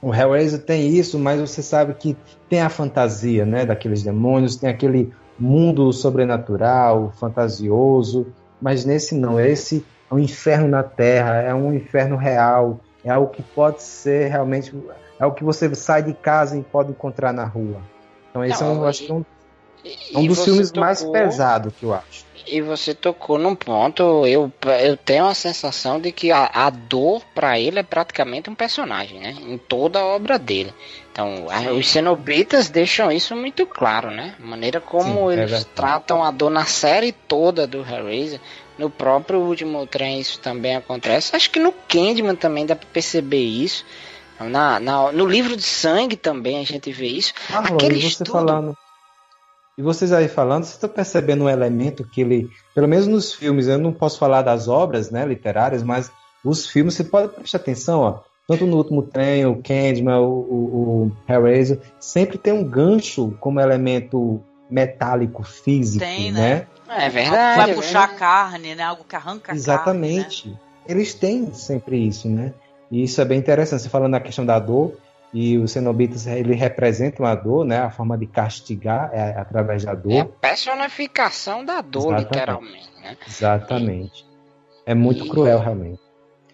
[0.00, 2.16] o Hellraiser tem isso, mas você sabe que
[2.48, 8.26] tem a fantasia, né, daqueles demônios, tem aquele mundo sobrenatural, fantasioso,
[8.58, 13.30] mas nesse não, esse é um inferno na Terra, é um inferno real, é algo
[13.30, 14.74] que pode ser realmente,
[15.18, 17.80] é o que você sai de casa e pode encontrar na rua.
[18.30, 19.24] Então esse não, é um, e, acho que é um,
[20.14, 22.26] é um dos filmes tocou, mais pesados que eu acho.
[22.46, 27.22] E você tocou num ponto, eu, eu tenho a sensação de que a, a dor
[27.34, 29.34] para ele é praticamente um personagem, né?
[29.40, 30.72] Em toda a obra dele.
[31.10, 34.36] Então, a, os cenobitas deixam isso muito claro, né?
[34.40, 38.40] A maneira como Sim, é eles é tratam a dor na série toda do Hellraiser.
[38.78, 41.34] No próprio último trem isso também acontece.
[41.34, 43.84] Acho que no Candyman também dá pra perceber isso.
[44.40, 47.32] Na, na, no livro de sangue também a gente vê isso.
[47.52, 48.32] Ah, Aquele você estudo...
[48.32, 48.76] falando
[49.78, 53.68] e vocês aí falando, vocês estão percebendo um elemento que ele, pelo menos nos filmes,
[53.68, 56.10] eu não posso falar das obras né, literárias, mas
[56.42, 61.06] os filmes, você pode prestar atenção, ó, tanto no último trem, o Candyman, o, o,
[61.06, 66.66] o Hellraiser, sempre tem um gancho como elemento metálico, físico, tem, né?
[66.88, 67.04] né?
[67.04, 67.60] É verdade.
[67.60, 68.82] Vai puxar a carne, né?
[68.82, 70.44] Algo que arranca Exatamente.
[70.44, 70.60] Carne, né?
[70.88, 72.54] Eles têm sempre isso, né?
[72.90, 73.82] E isso é bem interessante.
[73.82, 74.96] Você falando na questão da dor,
[75.32, 77.78] e os cenobitas ele representam a dor, né?
[77.78, 80.12] A forma de castigar é através da dor.
[80.12, 82.24] É a personificação da dor, Exatamente.
[82.32, 82.90] literalmente.
[83.02, 83.16] Né?
[83.26, 84.26] Exatamente.
[84.86, 85.28] É muito e...
[85.28, 86.00] cruel, realmente.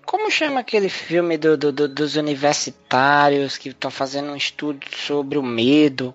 [0.05, 5.38] Como chama aquele filme do, do, do dos universitários que estão fazendo um estudo sobre
[5.38, 6.14] o medo?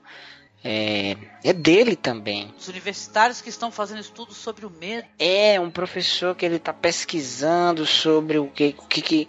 [0.63, 2.53] É, é, dele também.
[2.59, 5.07] Os universitários que estão fazendo estudos sobre o medo.
[5.17, 9.27] É, um professor que ele está pesquisando sobre o que, o que, que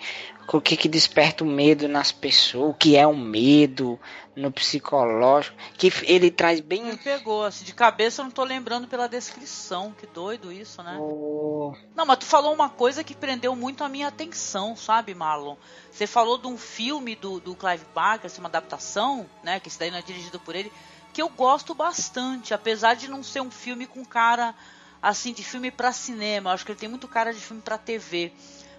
[0.57, 4.01] o que, que desperta o medo nas pessoas, o que é o medo
[4.35, 6.85] no psicológico, que ele traz bem.
[6.85, 10.97] Me pegou, assim, de cabeça eu não tô lembrando pela descrição, que doido isso, né?
[10.99, 11.75] Oh.
[11.95, 15.57] Não, mas tu falou uma coisa que prendeu muito a minha atenção, sabe, Marlon?
[15.93, 19.79] Você falou de um filme do, do Clive Barker, assim, uma adaptação, né, que esse
[19.79, 20.73] daí não é dirigido por ele,
[21.13, 24.55] que eu gosto bastante, apesar de não ser um filme com cara,
[25.03, 27.77] assim, de filme para cinema, eu acho que ele tem muito cara de filme para
[27.77, 28.33] TV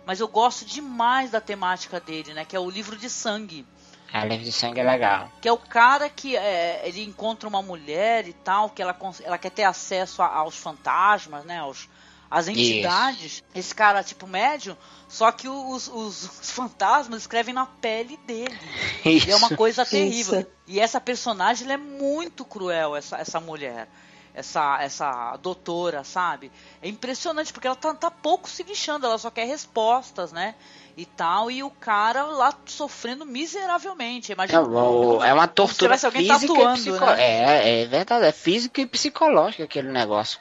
[0.09, 2.43] mas eu gosto demais da temática dele, né?
[2.43, 3.63] Que é o livro de sangue.
[4.11, 5.31] Ah, o livro de sangue é legal.
[5.39, 9.37] Que é o cara que é, ele encontra uma mulher e tal, que ela, ela
[9.37, 11.59] quer ter acesso a, aos fantasmas, né?
[11.59, 11.87] Aos,
[12.27, 13.33] as entidades.
[13.33, 13.43] Isso.
[13.53, 14.75] Esse cara, tipo, médium,
[15.07, 18.59] só que os, os, os fantasmas escrevem na pele dele.
[19.05, 19.29] Isso.
[19.29, 20.39] E é uma coisa terrível.
[20.39, 20.49] Isso.
[20.65, 23.87] E essa personagem é muito cruel, essa, essa mulher
[24.33, 26.51] essa, essa doutora, sabe?
[26.81, 30.55] É impressionante, porque ela tá, tá pouco se lixando, ela só quer respostas, né?
[30.95, 34.31] E tal, e o cara lá sofrendo miseravelmente.
[34.31, 34.61] Imagina.
[34.61, 37.21] Não, é uma tortura física tatuando, né?
[37.21, 40.39] é, é verdade, é física e psicológica aquele negócio.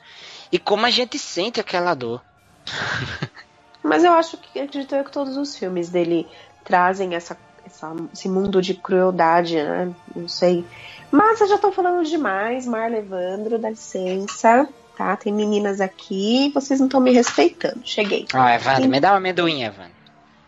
[0.50, 2.22] E como a gente sente aquela dor.
[3.82, 6.26] Mas eu acho que acredito eu que todos os filmes dele
[6.64, 9.94] trazem essa, essa, esse mundo de crueldade, né?
[10.14, 10.66] Não sei.
[11.10, 15.16] Mas vocês já estão falando demais, Marla Evandro, dá licença, tá?
[15.16, 17.80] Tem meninas aqui, vocês não estão me respeitando.
[17.84, 18.26] Cheguei.
[18.34, 18.88] Ah, Evandro, e...
[18.88, 19.98] me dá um amendoim, Evandro.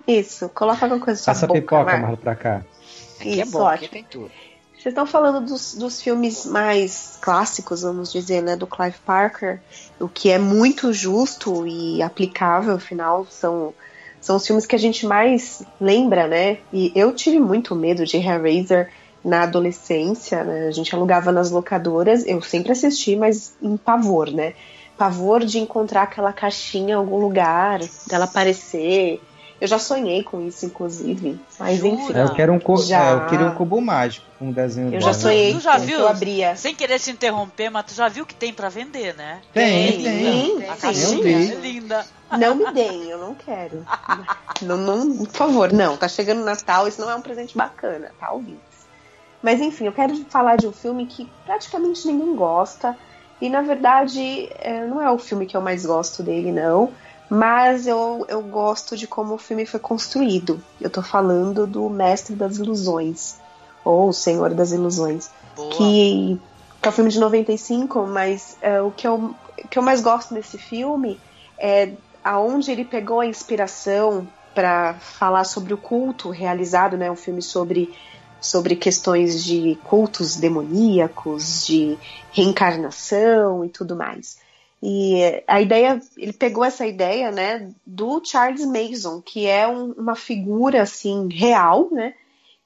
[0.06, 2.64] Isso, coloca alguma coisa Passa boca, pipoca, Marla, pra cá.
[3.18, 3.74] Aqui é Isso, é bom, ótimo.
[3.74, 4.30] aqui tem tudo.
[4.80, 9.60] Vocês estão falando dos, dos filmes mais clássicos, vamos dizer, né, do Clive Parker,
[9.98, 13.74] o que é muito justo e aplicável, afinal, são,
[14.22, 16.58] são os filmes que a gente mais lembra, né?
[16.72, 18.90] E eu tive muito medo de Hellraiser
[19.24, 20.68] na adolescência, né?
[20.68, 24.54] A gente alugava nas locadoras, eu sempre assisti, mas em pavor, né?
[24.96, 29.20] Pavor de encontrar aquela caixinha em algum lugar, dela aparecer.
[29.60, 31.38] Eu já sonhei com isso, inclusive.
[31.58, 32.12] Mas enfim.
[32.14, 33.10] Eu quero um cubo, já...
[33.10, 34.94] é, eu queria um cubo mágico, um desenho.
[34.94, 35.52] Eu já sonhei.
[35.52, 35.98] Tu já viu?
[35.98, 36.56] Eu abria.
[36.56, 39.40] Sem querer se interromper, mas tu já viu que tem para vender, né?
[39.52, 40.58] Tem, tem.
[40.58, 40.70] tem.
[40.70, 42.06] A caixinha é linda.
[42.38, 43.84] Não me deem, eu não quero.
[44.62, 45.94] não, não, por favor, não.
[45.94, 48.69] Tá chegando o Natal, isso não é um presente bacana, tá ouvindo?
[49.42, 52.96] Mas enfim, eu quero falar de um filme que praticamente ninguém gosta.
[53.40, 56.92] E na verdade, é, não é o filme que eu mais gosto dele, não.
[57.28, 60.62] Mas eu, eu gosto de como o filme foi construído.
[60.80, 63.38] Eu tô falando do Mestre das Ilusões.
[63.84, 65.30] Ou o Senhor das Ilusões.
[65.76, 66.38] Que,
[66.82, 69.34] que é um filme de 95, mas é, o que eu,
[69.70, 71.20] que eu mais gosto desse filme
[71.58, 77.10] é aonde ele pegou a inspiração para falar sobre o culto realizado, né?
[77.10, 77.94] Um filme sobre
[78.40, 81.98] sobre questões de cultos demoníacos, de
[82.32, 84.38] reencarnação e tudo mais.
[84.82, 90.16] E a ideia, ele pegou essa ideia, né, do Charles Mason, que é um, uma
[90.16, 92.14] figura assim real, né,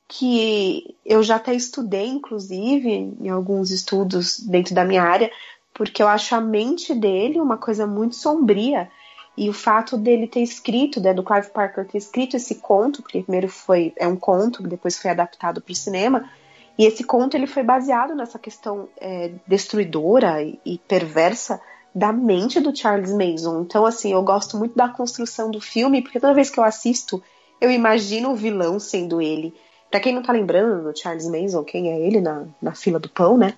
[0.06, 5.30] que eu já até estudei, inclusive, em alguns estudos dentro da minha área,
[5.72, 8.88] porque eu acho a mente dele uma coisa muito sombria
[9.36, 13.22] E o fato dele ter escrito, né, do Clive Parker ter escrito esse conto, que
[13.22, 16.30] primeiro foi é um conto, depois foi adaptado para o cinema,
[16.78, 21.60] e esse conto ele foi baseado nessa questão é, destruidora e, e, perversa
[21.94, 23.60] da mente do Charles Manson.
[23.60, 27.22] Então, assim, eu gosto muito da construção do filme, porque toda vez que eu assisto,
[27.60, 29.54] eu imagino o vilão sendo ele.
[29.88, 33.08] Pra quem não tá lembrando do Charles Manson, quem é ele na, na fila do
[33.08, 33.54] pão, né?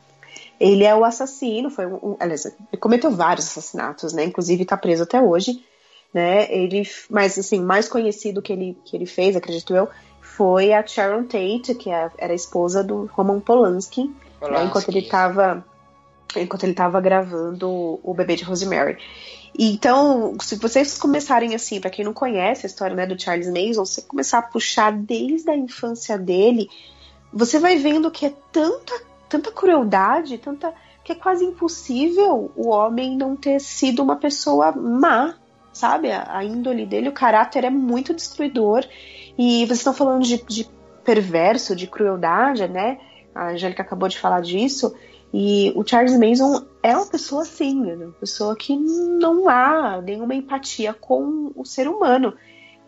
[0.59, 4.25] Ele é o assassino, foi um, um, aliás, ele cometeu vários assassinatos, né?
[4.25, 5.63] Inclusive está preso até hoje,
[6.13, 6.51] né?
[6.51, 9.89] Ele, mas assim, mais conhecido que ele que ele fez, acredito eu,
[10.21, 14.61] foi a Sharon Tate, que é era a esposa do Roman Polanski, Polanski.
[14.61, 14.65] Né?
[14.65, 15.65] enquanto ele estava
[16.35, 18.99] enquanto ele estava gravando o bebê de Rosemary.
[19.59, 23.87] Então, se vocês começarem assim, para quem não conhece a história né, do Charles Manson,
[23.87, 26.69] você começar a puxar desde a infância dele,
[27.33, 30.72] você vai vendo que é tanta tanta crueldade, tanta
[31.05, 35.37] que é quase impossível o homem não ter sido uma pessoa má,
[35.72, 36.11] sabe?
[36.11, 38.85] A, a índole dele, o caráter é muito destruidor.
[39.39, 40.68] E vocês estão falando de, de
[41.05, 42.99] perverso, de crueldade, né?
[43.33, 44.97] A Angélica acabou de falar disso.
[45.33, 47.95] E o Charles Manson é uma pessoa assim, né?
[47.95, 52.35] uma pessoa que não há nenhuma empatia com o ser humano.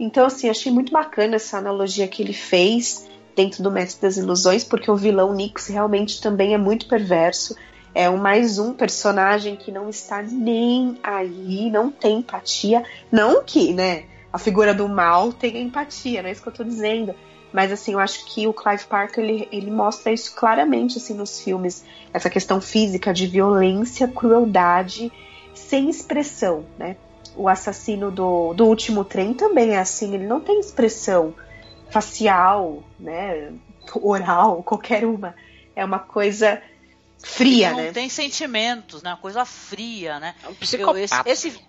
[0.00, 3.08] Então, assim, achei muito bacana essa analogia que ele fez
[3.38, 7.54] dentro do Mestre das Ilusões, porque o vilão Nix realmente também é muito perverso.
[7.94, 12.82] É um mais um personagem que não está nem aí, não tem empatia.
[13.12, 16.64] Não que, né, a figura do mal tenha empatia, não é isso que eu tô
[16.64, 17.14] dizendo.
[17.52, 21.40] Mas assim, eu acho que o Clive Parker ele, ele mostra isso claramente assim nos
[21.40, 25.12] filmes, essa questão física de violência, crueldade,
[25.54, 26.96] sem expressão, né?
[27.36, 31.34] O assassino do, do último trem também é assim, ele não tem expressão
[31.90, 33.52] facial, né,
[33.94, 35.34] oral, qualquer uma.
[35.74, 36.60] É uma coisa
[37.22, 37.86] fria, não né?
[37.86, 39.10] Não tem sentimentos, né?
[39.10, 40.34] Uma coisa fria, né?
[40.42, 40.98] É um psicopata.
[40.98, 41.60] Eu, esse, esse,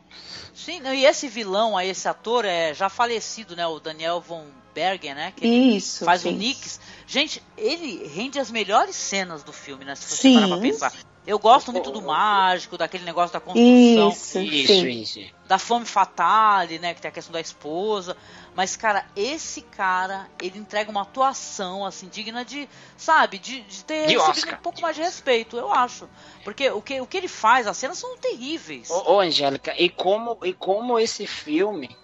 [0.54, 3.68] sim, e esse vilão aí, esse ator é já falecido, né?
[3.68, 5.34] O Daniel von Bergen, né?
[5.36, 6.06] Que Isso.
[6.06, 6.30] Faz sim.
[6.30, 6.80] o Nix.
[7.06, 9.96] Gente, ele rende as melhores cenas do filme, né?
[9.96, 10.36] Se você sim.
[10.36, 10.94] parar pra pensar.
[11.28, 14.10] Eu gosto muito do mágico, daquele negócio da construção.
[14.10, 15.20] Isso, Isso, isso.
[15.48, 16.94] Da fome fatale, né?
[16.94, 18.18] Que tem a questão da esposa.
[18.60, 24.08] Mas, cara, esse cara, ele entrega uma atuação, assim, digna de, sabe, de, de ter
[24.08, 24.60] De recebido Oscar.
[24.60, 26.10] um pouco mais de respeito, eu acho.
[26.44, 28.90] Porque o que, o que ele faz, as cenas são terríveis.
[28.90, 31.96] Ô, ô, Angélica, e como, e como esse filme.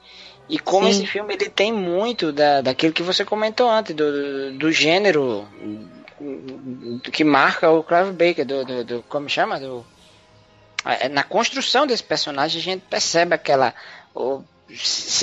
[0.48, 0.92] E como Sim.
[0.92, 5.46] esse filme ele tem muito da, daquilo que você comentou antes, do, do gênero
[7.12, 9.60] que marca o Clive Baker, do, do, do- como chama?
[9.60, 9.86] Do,
[10.86, 13.76] é, na construção desse personagem a gente percebe aquela.
[14.16, 14.42] o-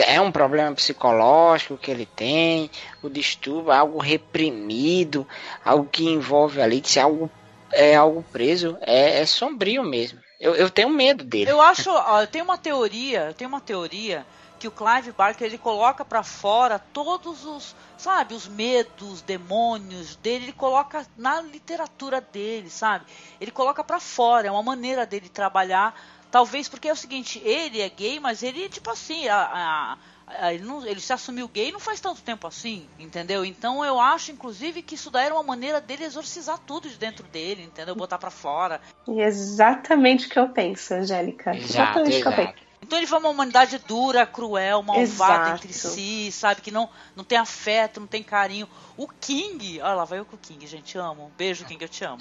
[0.06, 2.70] é um problema psicológico que ele tem,
[3.02, 5.26] o distúrbio, algo reprimido,
[5.64, 7.30] algo que envolve ali, se é algo,
[7.72, 10.20] é algo preso, é, é sombrio mesmo.
[10.38, 11.50] Eu, eu tenho medo dele.
[11.50, 14.26] Eu acho, ó, eu tenho uma teoria, eu tenho uma teoria
[14.62, 20.14] que o Clive Barker ele coloca pra fora todos os, sabe, os medos, os demônios
[20.14, 23.04] dele, ele coloca na literatura dele, sabe?
[23.40, 26.00] Ele coloca pra fora, é uma maneira dele trabalhar,
[26.32, 29.98] talvez porque é o seguinte, ele é gay, mas ele tipo assim, a, a-
[30.46, 33.44] a- ele, não- ele se assumiu gay não faz tanto tempo assim, entendeu?
[33.44, 37.24] Então eu acho, inclusive, que isso daí era uma maneira dele exorcizar tudo de dentro
[37.28, 37.94] dele, entendeu?
[37.94, 38.80] Botar pra fora.
[39.06, 41.54] E é exatamente o que eu penso, Angélica.
[41.54, 42.71] Exato, exatamente o que eu penso.
[42.82, 45.50] Então ele foi uma humanidade dura, cruel, malvada Exato.
[45.50, 46.60] entre si, sabe?
[46.60, 48.68] Que não, não tem afeto, não tem carinho.
[48.96, 51.32] O King, olha lá, vai eu com o King, gente, amo.
[51.38, 52.20] Beijo, King, eu te amo.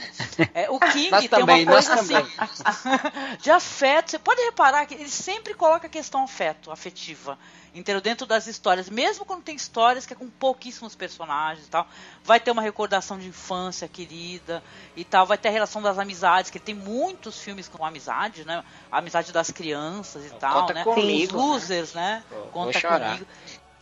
[0.53, 2.31] É, o King Nós tem também, uma coisa assim também.
[3.41, 4.11] de afeto.
[4.11, 7.39] Você pode reparar que ele sempre coloca a questão afeto, afetiva.
[7.73, 8.01] Entendeu?
[8.01, 11.87] Dentro das histórias, mesmo quando tem histórias que é com pouquíssimos personagens e tal,
[12.23, 14.61] vai ter uma recordação de infância querida
[14.95, 18.61] e tal, vai ter a relação das amizades, que tem muitos filmes com amizade, né?
[18.91, 20.83] A amizade das crianças e tal, Conta né?
[20.83, 22.23] comigo, Os losers, né?
[22.29, 23.25] Vou Conta comigo.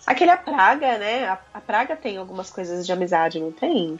[0.05, 1.27] Aquele A Praga, né?
[1.27, 3.99] A, a Praga tem algumas coisas de amizade, não tem?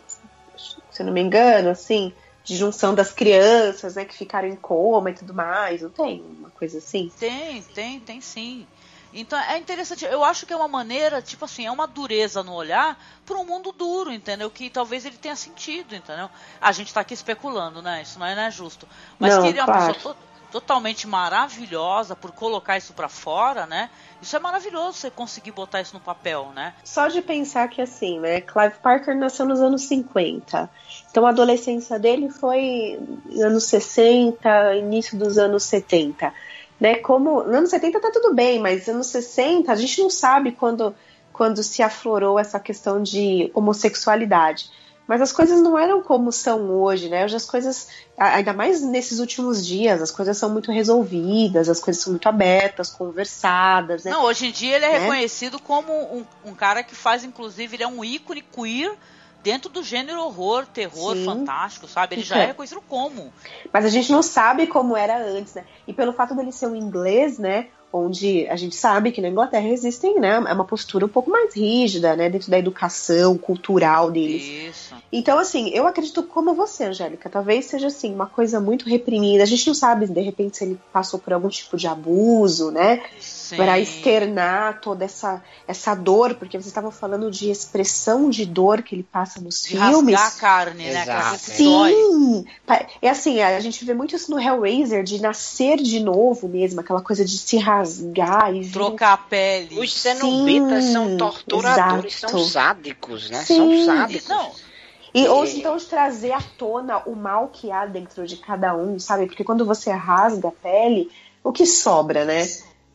[0.92, 2.14] Se eu não me engano, assim,
[2.44, 4.06] de junção das crianças, né?
[4.06, 7.12] Que ficaram em coma e tudo mais, não tem uma coisa assim?
[7.20, 8.68] Tem, tem, tem sim.
[9.14, 12.54] Então é interessante, eu acho que é uma maneira, tipo assim, é uma dureza no
[12.54, 14.50] olhar para um mundo duro, entendeu?
[14.52, 16.30] Que talvez ele tenha sentido, entendeu?
[16.62, 18.02] A gente tá aqui especulando, né?
[18.04, 18.88] Isso não é, não é justo.
[19.18, 19.94] Mas Não, que ele é uma claro.
[19.94, 23.90] pessoa to- totalmente maravilhosa por colocar isso para fora, né?
[24.22, 26.74] Isso é maravilhoso você conseguir botar isso no papel, né?
[26.84, 28.42] Só de pensar que assim, né?
[28.42, 30.70] Clive Parker nasceu nos anos 50.
[31.10, 33.00] Então a adolescência dele foi
[33.40, 36.34] anos 60, início dos anos 70.
[36.80, 36.96] Né?
[36.96, 40.96] Como nos anos 70 tá tudo bem, mas anos 60 a gente não sabe quando
[41.40, 44.70] quando se aflorou essa questão de homossexualidade.
[45.08, 47.26] Mas as coisas não eram como são hoje, né?
[47.26, 52.04] Hoje as coisas, ainda mais nesses últimos dias, as coisas são muito resolvidas, as coisas
[52.04, 54.12] são muito abertas, conversadas, né?
[54.12, 55.00] Não, hoje em dia ele é né?
[55.00, 58.96] reconhecido como um, um, cara que faz, inclusive, ele é um ícone queer
[59.44, 61.26] dentro do gênero horror, terror, Sim.
[61.26, 62.16] fantástico, sabe?
[62.16, 63.32] Ele já é reconhecido como.
[63.72, 65.66] Mas a gente não sabe como era antes, né?
[65.88, 67.68] E pelo fato dele ser um inglês, né?
[67.92, 71.56] onde a gente sabe que na Inglaterra existem, né, é uma postura um pouco mais
[71.56, 74.44] rígida, né, dentro da educação cultural deles.
[74.44, 74.96] Isso.
[75.12, 79.44] Então, assim, eu acredito como você, Angélica, talvez seja assim uma coisa muito reprimida.
[79.44, 83.02] A gente não sabe, de repente, se ele passou por algum tipo de abuso, né?
[83.56, 88.96] Para externar toda essa, essa dor, porque você estava falando de expressão de dor que
[88.96, 90.16] ele passa nos de filmes.
[90.16, 91.06] Rasgar a carne, né?
[91.38, 92.46] Sim!
[93.02, 97.02] É assim, a gente vê muito isso no Hellraiser, de nascer de novo mesmo, aquela
[97.02, 99.80] coisa de se rasgar e trocar a pele.
[99.80, 102.32] Os cenobitas são torturadores, exato.
[102.32, 103.44] são sádicos, né?
[103.44, 103.86] Sim.
[103.86, 104.28] São sádicos.
[104.28, 104.52] Não.
[105.14, 109.00] E, ou então de trazer à tona o mal que há dentro de cada um,
[109.00, 109.26] sabe?
[109.26, 111.10] Porque quando você rasga a pele,
[111.44, 112.48] o que sobra, né?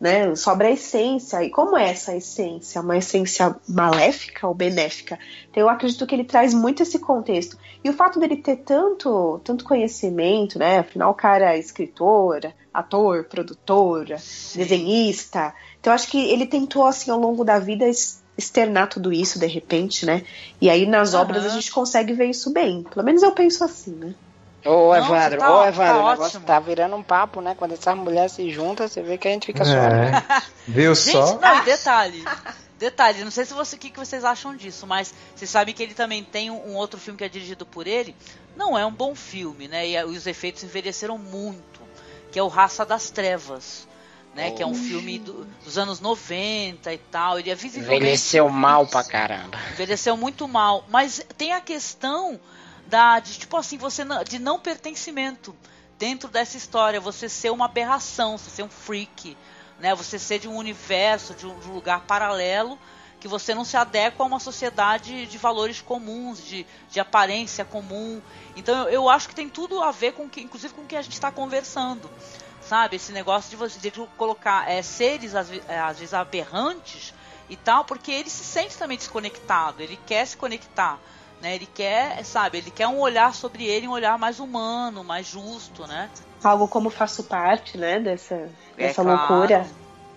[0.04, 0.34] Né?
[0.34, 1.42] Sobra a essência.
[1.42, 2.82] E como é essa essência?
[2.82, 5.18] Uma essência maléfica ou benéfica?
[5.50, 7.56] Então eu acredito que ele traz muito esse contexto.
[7.82, 10.80] E o fato dele ter tanto, tanto conhecimento, né?
[10.80, 15.54] Afinal, o cara é escritor, ator, produtor, desenhista.
[15.80, 17.86] Então eu acho que ele tentou, assim, ao longo da vida
[18.36, 20.22] externar tudo isso de repente, né?
[20.60, 21.20] E aí nas uhum.
[21.20, 22.82] obras a gente consegue ver isso bem.
[22.82, 24.14] Pelo menos eu penso assim, né?
[24.64, 26.46] Ô, Evandro, tá, ô, Evandro, tá o negócio ótimo.
[26.46, 27.54] tá virando um papo, né?
[27.54, 29.66] Quando essas mulheres se juntam, você vê que a gente fica é.
[29.66, 29.72] só.
[29.72, 30.42] Né?
[30.66, 31.38] Viu só?
[31.38, 32.24] Não, e detalhe.
[32.78, 35.82] Detalhe, não sei se você, o que, que vocês acham disso, mas vocês sabem que
[35.82, 38.16] ele também tem um, um, outro filme que é dirigido por ele.
[38.56, 39.88] Não é um bom filme, né?
[39.88, 41.80] E, os efeitos envelheceram muito.
[42.32, 43.86] Que é o Raça das Trevas.
[44.34, 44.54] Né, oh.
[44.56, 47.38] Que é um filme do, dos anos 90 e tal.
[47.38, 48.02] Ele é visivelmente.
[48.02, 49.56] Envelheceu mal pra caramba.
[49.72, 50.84] Envelheceu muito mal.
[50.88, 52.40] Mas tem a questão
[52.86, 55.54] da de tipo assim você não, de não pertencimento.
[55.98, 59.36] Dentro dessa história você ser uma aberração você ser um freak
[59.78, 59.94] né?
[59.94, 62.78] Você ser de um universo de um, de um lugar paralelo
[63.20, 68.20] que você não se adequa a uma sociedade de valores comuns de, de aparência comum.
[68.54, 70.96] Então eu, eu acho que tem tudo a ver com que inclusive com o que
[70.96, 72.10] a gente está conversando
[72.60, 72.96] sabe?
[72.96, 77.14] Esse negócio de você de colocar é, seres às, é, às vezes aberrantes
[77.48, 80.98] e tal porque ele se sente também desconectado ele quer se conectar
[81.44, 81.54] né?
[81.54, 85.86] Ele quer, sabe, ele quer um olhar sobre ele, um olhar mais humano, mais justo,
[85.86, 86.08] né?
[86.42, 88.48] Algo como faço parte, né, dessa, é,
[88.86, 89.18] dessa claro.
[89.18, 89.66] loucura,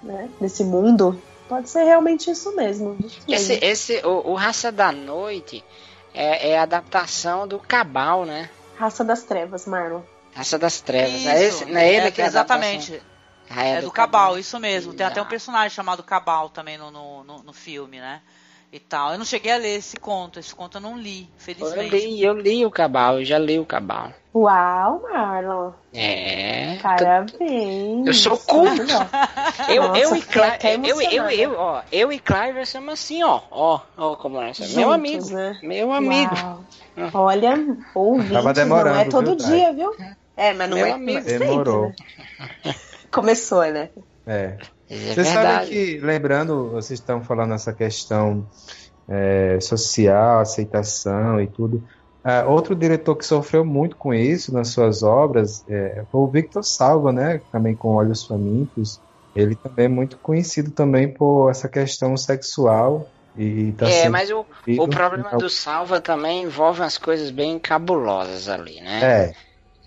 [0.02, 1.22] né, desse mundo.
[1.50, 2.98] Pode ser realmente isso mesmo.
[3.28, 5.64] Esse, esse o, o, Raça da Noite
[6.14, 8.50] é, é, a adaptação do Cabal, né?
[8.78, 10.02] Raça das Trevas, Marlon.
[10.34, 11.14] Raça das Trevas.
[11.14, 13.02] Isso, é, esse, não é ele é, que é Exatamente.
[13.50, 14.94] Ah, é, é, do, do Cabal, Cabal, isso mesmo.
[14.94, 18.22] Tem até um personagem chamado Cabal também no, no, no, no filme, né?
[18.72, 19.14] E tal.
[19.14, 21.96] Eu não cheguei a ler esse conto, esse conto eu não li, felizmente.
[21.96, 24.12] Eu li, eu li o Cabal, eu já li o Cabal.
[24.36, 25.72] Uau, Marlon.
[25.94, 26.78] É.
[26.82, 28.06] Parabéns.
[28.06, 28.84] Eu sou culto.
[29.70, 33.42] eu, Nossa, eu, e Clive, eu, eu, eu, ó, eu e Clive somos assim, ó,
[33.50, 35.60] ó, ó como é, Juntos, meu amigo, né?
[35.64, 36.36] meu amigo.
[36.36, 37.10] Uau.
[37.14, 37.56] Olha,
[37.96, 39.96] ouvinte, Tava demorando, não é todo viu, dia, viu?
[40.36, 41.26] É, mas não meu é amigo.
[41.26, 41.88] Demorou.
[42.64, 42.76] Né?
[43.12, 43.90] Começou, né?
[44.28, 44.58] É.
[44.90, 48.46] É Você sabe que, lembrando, vocês estão falando essa questão
[49.08, 51.84] é, social, aceitação e tudo.
[52.28, 56.62] Uh, outro diretor que sofreu muito com isso nas suas obras é, foi o Victor
[56.62, 57.40] Salva, né?
[57.52, 59.00] Também com Olhos Famintos.
[59.34, 63.08] Ele também é muito conhecido também por essa questão sexual.
[63.38, 64.46] E tá é, mas o,
[64.80, 69.00] o problema do Salva também envolve umas coisas bem cabulosas ali, né?
[69.04, 69.34] É.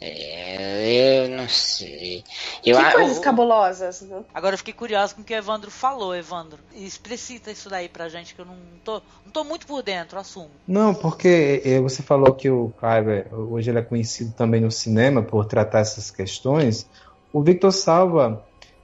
[0.01, 2.25] É, eu não sei.
[2.65, 4.01] Eu, que coisas eu, cabulosas.
[4.01, 4.23] Né?
[4.33, 6.59] Agora eu fiquei curioso com o que o Evandro falou, Evandro.
[6.75, 10.51] Explicita isso daí pra gente, que eu não tô, não tô muito por dentro, assumo.
[10.67, 15.23] Não, porque eh, você falou que o Kyber, hoje ele é conhecido também no cinema
[15.23, 16.89] por tratar essas questões.
[17.31, 18.43] O Victor Salva,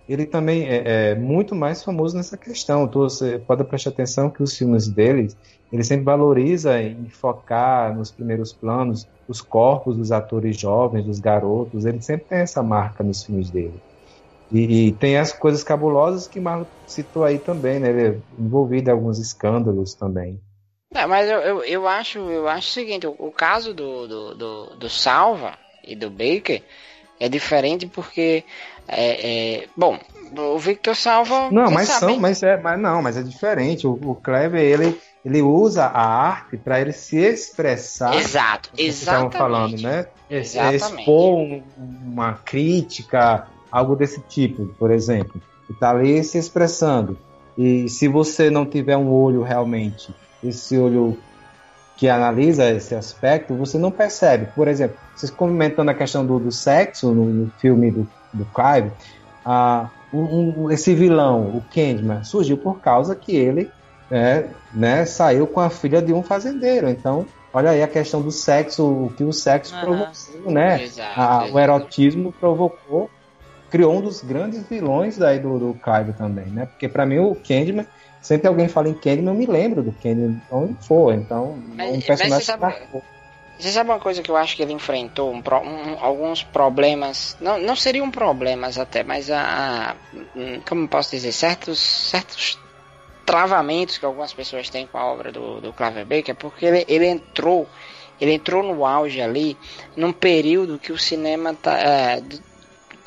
[0.09, 2.85] ele também é, é muito mais famoso nessa questão.
[2.85, 5.35] Então, você pode prestar atenção que os filmes dele,
[5.73, 11.85] ele sempre valoriza em focar nos primeiros planos os corpos dos atores jovens, dos garotos,
[11.85, 13.75] ele sempre tem essa marca nos filmes dele.
[14.53, 17.91] E, e tem as coisas cabulosas que Marlon citou aí também, né?
[17.91, 20.41] Ele é envolvido em alguns escândalos também.
[20.93, 24.35] Não, mas eu, eu, eu, acho, eu acho o seguinte, o, o caso do, do,
[24.35, 26.63] do, do, Salva e do Baker
[27.19, 28.45] é diferente porque
[28.89, 29.99] é, é, bom,
[30.37, 31.51] o Victor Salva.
[31.51, 33.87] Não, mas são, mas é, mas não, mas é diferente.
[33.87, 38.15] O, o Kleber, ele ele usa a arte para ele se expressar.
[38.15, 39.37] Exato, exatamente.
[39.37, 40.07] falando, né?
[40.31, 41.01] Exatamente.
[41.01, 45.43] Expor uma crítica, algo desse tipo, por exemplo.
[45.69, 47.19] E tá ali se expressando.
[47.59, 50.15] E se você não tiver um olho realmente,
[50.45, 51.19] esse olho
[51.97, 54.47] que analisa esse aspecto, você não percebe.
[54.55, 58.47] Por exemplo, vocês comentando a questão do, do sexo no, no, filme do, do
[59.45, 63.71] ah, um, um, esse vilão, o Candyman, surgiu por causa que ele
[64.11, 66.89] é, né, saiu com a filha de um fazendeiro.
[66.89, 69.81] Então, olha aí a questão do sexo, o que o sexo uhum.
[69.81, 70.83] provocou, né?
[70.83, 73.11] Exato, a, o erotismo provocou,
[73.71, 76.67] criou um dos grandes vilões daí do, do Clive também, né?
[76.67, 77.87] Porque para mim o Candyman
[78.21, 81.13] sempre alguém fala em Candyman, eu me lembro do Candyman onde for.
[81.15, 83.03] Então, mas, um personagem mas você, sabe,
[83.59, 85.33] você sabe uma coisa que eu acho que ele enfrentou?
[85.33, 87.37] Um, um, alguns problemas.
[87.41, 89.95] Não, não seriam problemas até, mas a, a.
[90.69, 91.33] Como posso dizer?
[91.33, 92.59] Certos, certos
[93.25, 97.07] travamentos que algumas pessoas têm com a obra do, do Clive Baker, porque ele, ele
[97.07, 97.67] entrou.
[98.21, 99.57] Ele entrou no auge ali
[99.95, 101.79] num período que o cinema tá.
[101.79, 102.23] É,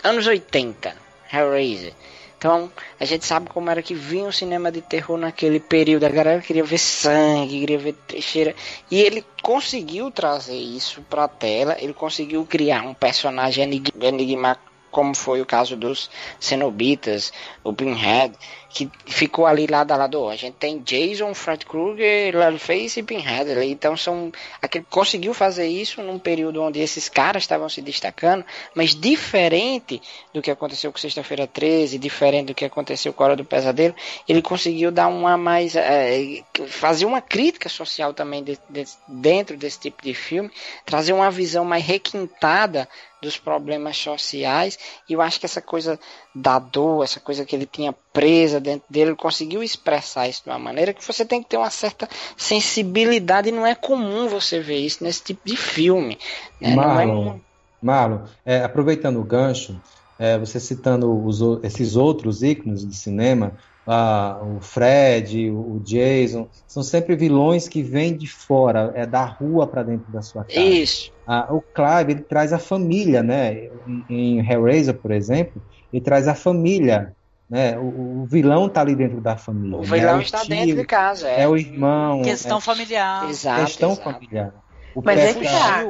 [0.03, 0.95] anos 80,
[1.31, 1.93] Hellraiser.
[2.39, 6.05] Então, a gente sabe como era que vinha o cinema de terror naquele período.
[6.05, 8.55] A galera queria ver sangue, queria ver trecheira.
[8.89, 11.75] E ele conseguiu trazer isso pra tela.
[11.81, 16.09] Ele conseguiu criar um personagem enigmático, como foi o caso dos
[16.39, 17.31] Cenobitas,
[17.63, 18.35] o Pinhead
[18.69, 20.29] que ficou ali lado a lado.
[20.29, 23.49] A gente tem Jason, Fred Krueger, Leatherface e Pinhead.
[23.65, 24.31] Então são
[24.61, 30.01] aquele conseguiu fazer isso num período onde esses caras estavam se destacando, mas diferente
[30.33, 33.95] do que aconteceu com Sexta-feira 13, diferente do que aconteceu com a Hora do Pesadelo,
[34.27, 39.79] ele conseguiu dar uma mais é, fazer uma crítica social também de, de, dentro desse
[39.79, 40.51] tipo de filme,
[40.85, 42.87] trazer uma visão mais requintada
[43.21, 44.77] dos problemas sociais.
[45.07, 45.99] E eu acho que essa coisa
[46.33, 50.49] da dor, essa coisa que ele tinha presa dentro dele, ele conseguiu expressar isso de
[50.49, 52.07] uma maneira que você tem que ter uma certa
[52.37, 56.17] sensibilidade e não é comum você ver isso nesse tipo de filme.
[56.59, 56.75] Né?
[56.75, 57.39] Marlon, é...
[57.81, 59.79] Marlon é, aproveitando o gancho,
[60.17, 63.53] é, você citando os, esses outros ícones de cinema,
[63.91, 69.65] ah, o Fred, o Jason, são sempre vilões que vêm de fora, é da rua
[69.65, 70.59] para dentro da sua casa.
[70.59, 71.11] Isso.
[71.25, 73.69] Ah, o Clive ele traz a família, né?
[74.07, 75.59] Em, Hellraiser, por exemplo,
[75.91, 77.15] ele traz a família.
[77.49, 77.79] Né?
[77.79, 79.79] O, o vilão está ali dentro da família.
[79.79, 80.23] O vilão né?
[80.23, 81.27] está o tio, dentro de casa.
[81.27, 82.21] É, é o irmão.
[82.21, 83.27] Questão é, familiar.
[83.27, 83.65] Exato.
[83.65, 84.13] Questão exato.
[84.13, 84.53] familiar.
[84.95, 85.83] O mas é que tá.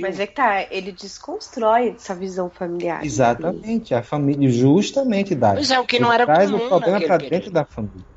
[0.00, 0.66] Mas é que tá.
[0.70, 3.04] Ele desconstrói essa visão familiar.
[3.04, 3.94] Exatamente.
[3.94, 5.54] A família justamente dá.
[5.54, 6.58] Pois é, o que não era traz comum.
[6.58, 8.16] Traz o problema para dentro da família.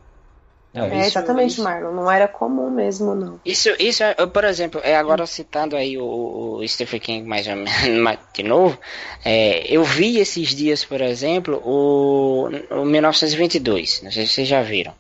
[0.71, 1.91] É, é exatamente, isso, Marlon.
[1.91, 3.39] Não era comum mesmo, não.
[3.43, 7.55] Isso, isso é, por exemplo, é agora citando aí o, o Stephen King mais ou
[7.55, 7.71] menos
[8.33, 8.77] de novo,
[9.25, 14.03] é, eu vi esses dias, por exemplo, o, o 1922.
[14.03, 14.93] Não sei se vocês já viram.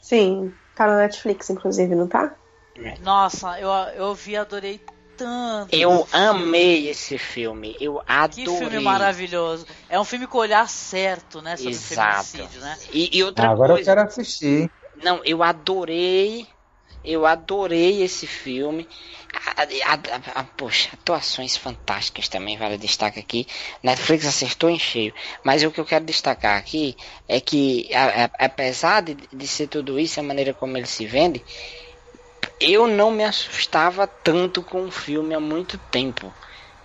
[0.00, 2.32] Sim, tá na Netflix, inclusive, não tá?
[3.02, 4.80] Nossa, eu, eu vi, adorei
[5.18, 5.74] tanto.
[5.74, 7.76] Eu amei esse filme.
[7.80, 8.44] Eu adorei.
[8.44, 9.66] Que filme maravilhoso.
[9.88, 11.56] É um filme com o olhar certo, né?
[11.56, 12.38] Sobre Exato.
[12.60, 12.78] né?
[12.92, 14.70] E, e outra ah, Agora coisa, eu quero assistir.
[15.02, 16.46] Não, eu adorei.
[17.04, 18.88] Eu adorei esse filme.
[19.56, 23.46] A, a, a, poxa, atuações fantásticas também, vale destaque aqui.
[23.82, 25.14] Netflix acertou em cheio.
[25.44, 27.88] Mas o que eu quero destacar aqui é que,
[28.38, 31.42] apesar de, de ser tudo isso, a maneira como ele se vende,
[32.60, 36.32] eu não me assustava tanto com o filme há muito tempo.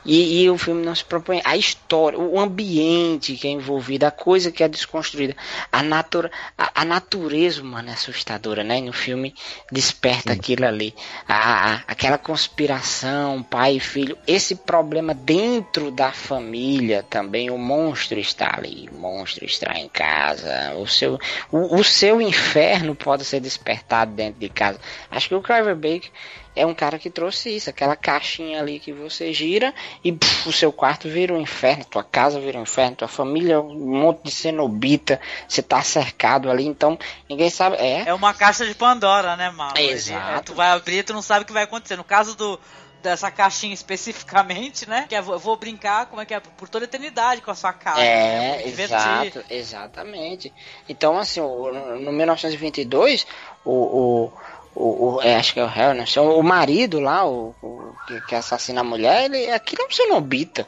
[0.06, 1.42] E, e, o filme não se propõe.
[1.44, 5.36] A história, o ambiente que é envolvido, a coisa que é desconstruída,
[5.72, 8.82] a, natura, a, a natureza humana é assustadora, né?
[8.82, 9.34] no filme
[9.72, 10.40] desperta Sim.
[10.40, 10.94] aquilo ali.
[11.28, 14.18] A, a, aquela conspiração, pai e filho.
[14.28, 17.50] Esse problema dentro da família também.
[17.50, 18.90] O monstro está ali.
[18.92, 20.74] O monstro está em casa.
[20.76, 21.18] O seu,
[21.52, 24.80] o, o seu inferno pode ser despertado dentro de casa.
[25.10, 26.12] Acho que o Clive Baker
[26.56, 29.74] é um cara que trouxe isso, aquela caixinha ali que você gira
[30.04, 33.56] e puf, o seu quarto vira um inferno, tua casa vira um inferno, tua família
[33.56, 36.98] é um monte de cenobita, você tá cercado ali, então
[37.30, 37.78] ninguém sabe.
[37.78, 39.78] É, é uma caixa de Pandora, né, mano?
[39.78, 40.40] Exato.
[40.40, 41.96] É, tu vai abrir, tu não sabe o que vai acontecer.
[41.96, 42.60] No caso do
[43.04, 45.06] dessa caixinha especificamente, né?
[45.10, 47.56] Que é, eu vou brincar, como é que é, por toda a eternidade com a
[47.56, 48.02] sua casa.
[48.02, 48.68] É, né?
[48.68, 50.52] exato, exatamente.
[50.88, 53.28] Então, assim, no 1922,
[53.66, 54.34] o, o
[54.76, 56.06] o, o é, acho que é o Harry, né?
[56.18, 60.68] o marido lá, o, o que, que, assassina a mulher, ele aquilo é um cenobita,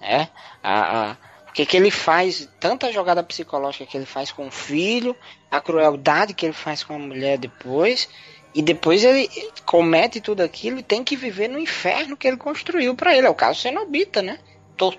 [0.00, 0.28] né?
[0.62, 1.16] A, a,
[1.48, 5.14] o que, que ele faz, tanta jogada psicológica que ele faz com o filho,
[5.50, 8.08] a crueldade que ele faz com a mulher depois,
[8.54, 9.28] e depois ele
[9.66, 13.26] comete tudo aquilo e tem que viver no inferno que ele construiu para ele.
[13.26, 14.38] É o caso cenobita, né?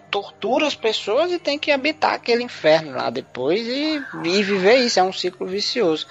[0.10, 5.00] tortura as pessoas e tem que habitar aquele inferno lá depois e, e viver isso.
[5.00, 6.08] É um ciclo vicioso.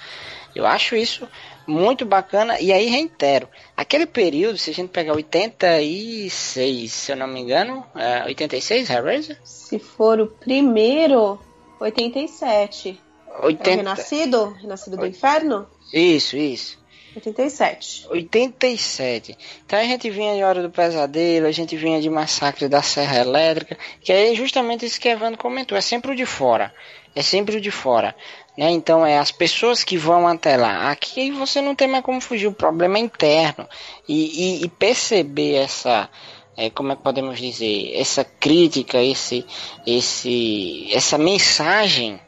[0.55, 1.27] Eu acho isso
[1.67, 2.59] muito bacana.
[2.59, 7.85] E aí reitero, aquele período, se a gente pegar 86, se eu não me engano,
[7.95, 9.39] é 86, Hellraiser?
[9.43, 11.39] Se for o primeiro,
[11.79, 12.99] 87.
[13.41, 13.69] 80...
[13.69, 14.57] É renascido?
[14.61, 15.67] Renascido do Inferno?
[15.93, 16.83] Isso, isso.
[17.15, 18.07] 87.
[18.09, 19.37] 87.
[19.65, 23.19] Então a gente vinha de Hora do Pesadelo, a gente vinha de Massacre da Serra
[23.19, 26.73] Elétrica, que é justamente isso que Evandro comentou, é sempre o de fora.
[27.15, 28.13] É sempre o de fora.
[28.57, 28.71] Né?
[28.71, 30.91] Então é as pessoas que vão até lá.
[30.91, 33.67] Aqui você não tem mais como fugir, o problema é interno.
[34.07, 36.09] E, e, e perceber essa.
[36.57, 37.91] É, como é que podemos dizer?
[37.93, 39.45] Essa crítica, esse,
[39.85, 42.19] esse, essa mensagem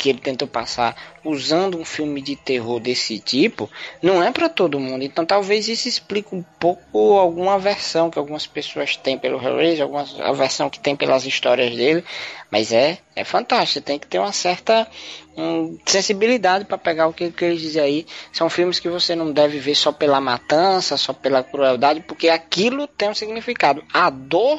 [0.00, 3.70] que ele tentou passar usando um filme de terror desse tipo,
[4.02, 5.04] não é para todo mundo.
[5.04, 10.06] Então talvez isso explique um pouco alguma aversão que algumas pessoas têm pelo Hellraiser, alguma
[10.20, 12.02] aversão que tem pelas histórias dele,
[12.50, 14.88] mas é é fantástico, tem que ter uma certa
[15.36, 18.06] um, sensibilidade para pegar o que, que eles dizem aí.
[18.32, 22.86] São filmes que você não deve ver só pela matança, só pela crueldade, porque aquilo
[22.86, 23.84] tem um significado.
[23.92, 24.58] A dor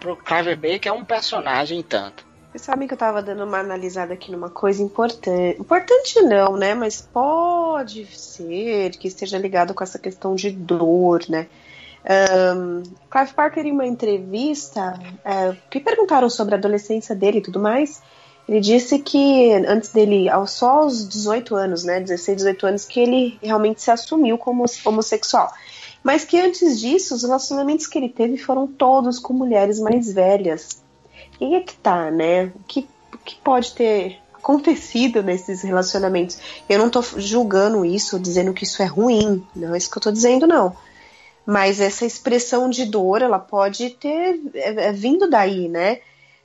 [0.00, 2.29] pro Clive Baker é um personagem tanto.
[2.50, 5.60] Vocês sabem que eu tava dando uma analisada aqui numa coisa importante.
[5.60, 6.74] Importante não, né?
[6.74, 11.46] Mas pode ser que esteja ligado com essa questão de dor, né?
[12.56, 17.60] Um, Clive Parker, em uma entrevista, é, que perguntaram sobre a adolescência dele e tudo
[17.60, 18.02] mais,
[18.48, 22.00] ele disse que antes dele, só aos 18 anos, né?
[22.00, 25.52] 16, 18 anos, que ele realmente se assumiu como homossexual.
[26.02, 30.82] Mas que antes disso, os relacionamentos que ele teve foram todos com mulheres mais velhas.
[31.40, 32.52] E é que tá, né?
[32.54, 36.38] O que, o que pode ter acontecido nesses relacionamentos?
[36.68, 40.02] Eu não tô julgando isso, dizendo que isso é ruim, não é isso que eu
[40.02, 40.76] tô dizendo, não.
[41.46, 46.00] Mas essa expressão de dor, ela pode ter é, é, vindo daí, né?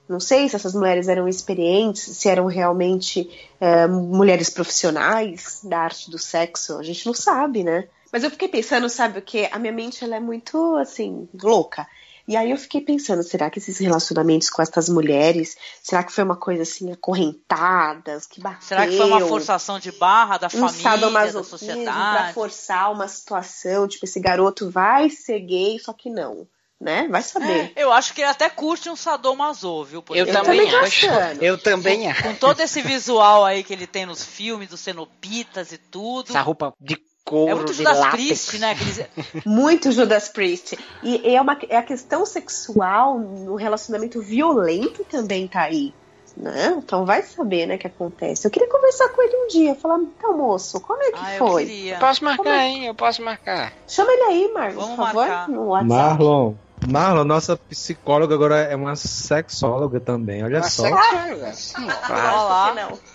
[0.08, 3.30] Não sei se essas mulheres eram experientes, se eram realmente
[3.60, 7.88] é, mulheres profissionais da arte do sexo, a gente não sabe, né?
[8.12, 9.50] Mas eu fiquei pensando, sabe o que?
[9.52, 11.86] A minha mente ela é muito assim louca.
[12.28, 16.24] E aí eu fiquei pensando, será que esses relacionamentos com essas mulheres, será que foi
[16.24, 18.68] uma coisa assim, acorrentadas, que bateu?
[18.68, 21.84] Será que foi uma forçação de barra da um família, da sociedade?
[21.84, 26.48] Pra forçar uma situação, tipo, esse garoto vai ser gay, só que não.
[26.82, 27.08] Né?
[27.08, 27.72] Vai saber.
[27.76, 30.04] É, eu acho que ele até curte um sadomaso, viu?
[30.10, 31.06] Eu, eu, também acho.
[31.40, 32.24] Eu também acho.
[32.24, 36.30] Com todo esse visual aí que ele tem nos filmes, dos cenobitas e tudo.
[36.30, 38.24] Essa roupa de couro é muito Judas látex.
[38.24, 38.72] Priest, né?
[38.72, 39.02] Aqueles...
[39.46, 40.78] muito Judas Priest.
[41.04, 45.94] E é, uma, é a questão sexual no relacionamento violento também tá aí.
[46.38, 46.76] Né?
[46.78, 48.46] Então vai saber, né, o que acontece.
[48.46, 51.64] Eu queria conversar com ele um dia, falar, então, moço, como é que ah, foi?
[51.64, 52.68] Eu, eu posso marcar, é...
[52.68, 52.86] hein?
[52.86, 53.74] Eu posso marcar.
[53.88, 55.50] Chama ele aí, Marlon, Vamos por favor, marcar.
[55.50, 55.94] no WhatsApp.
[55.94, 56.54] Marlon,
[56.90, 60.84] Marlon, nossa psicóloga agora é uma sexóloga também, olha uma só.
[60.84, 61.54] Sexóloga?
[61.54, 62.38] Sim, claro.
[62.38, 62.74] Olha lá.
[62.74, 63.15] Não.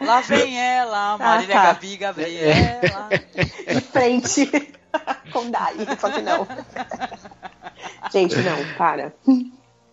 [0.00, 1.72] Lá vem ela, Marília ah, tá.
[1.72, 3.08] Gabi Gabriela.
[3.66, 4.50] De frente.
[5.32, 6.46] Com Dai, só que não.
[8.12, 9.14] Gente, não, para.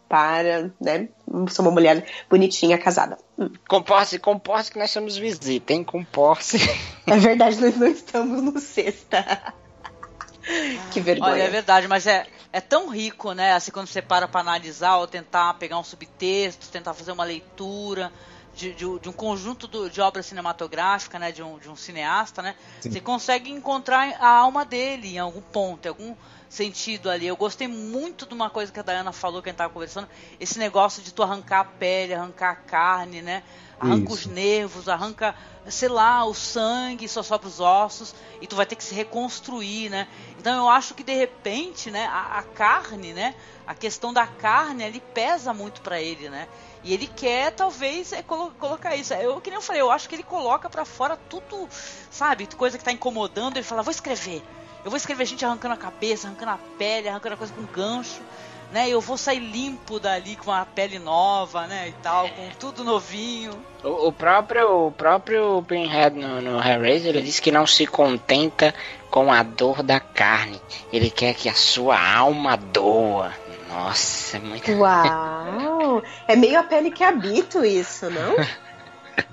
[0.07, 1.09] Para, né?
[1.49, 3.17] Sou uma mulher bonitinha, casada.
[3.37, 3.49] Hum.
[3.67, 5.83] Comporte, comporte que nós somos visita, hein?
[5.83, 6.57] Comporte.
[7.07, 9.53] É verdade, nós não estamos no sexta.
[10.91, 11.33] que vergonha.
[11.33, 13.53] Olha, é verdade, mas é, é tão rico, né?
[13.53, 18.11] Assim, quando você para pra analisar ou tentar pegar um subtexto, tentar fazer uma leitura
[18.53, 22.41] de, de, de um conjunto do, de obra cinematográfica, né, de um, de um cineasta,
[22.41, 22.91] né, Sim.
[22.91, 26.15] você consegue encontrar a alma dele em algum ponto, em algum
[26.47, 27.25] sentido ali.
[27.25, 30.07] Eu gostei muito de uma coisa que a Dayana falou que a gente estava conversando,
[30.39, 33.43] esse negócio de tu arrancar a pele, arrancar a carne, né,
[33.79, 34.13] arranca Isso.
[34.13, 35.35] os nervos, arranca,
[35.67, 39.89] sei lá, o sangue, só sobra os ossos, e tu vai ter que se reconstruir,
[39.89, 40.07] né.
[40.39, 43.33] Então eu acho que de repente, né, a, a carne, né,
[43.65, 46.47] a questão da carne ali pesa muito para ele, né.
[46.83, 49.13] E ele quer, talvez, é, colo colocar isso.
[49.13, 51.67] Eu, que nem eu falei, eu acho que ele coloca para fora tudo,
[52.11, 52.47] sabe?
[52.57, 53.55] Coisa que tá incomodando.
[53.55, 54.43] Ele fala, vou escrever.
[54.83, 58.21] Eu vou escrever gente arrancando a cabeça, arrancando a pele, arrancando a coisa com gancho.
[58.71, 62.83] Né, eu vou sair limpo dali com uma pele nova, né, e tal, com tudo
[62.83, 63.53] novinho.
[63.83, 68.73] O, o próprio, o próprio Pinhead no, no Hellraiser, ele diz que não se contenta
[69.11, 70.59] com a dor da carne.
[70.91, 73.31] Ele quer que a sua alma doa.
[73.73, 74.71] Nossa, é muito.
[74.71, 76.03] Uau!
[76.27, 78.35] É meio a pele que habito isso, não?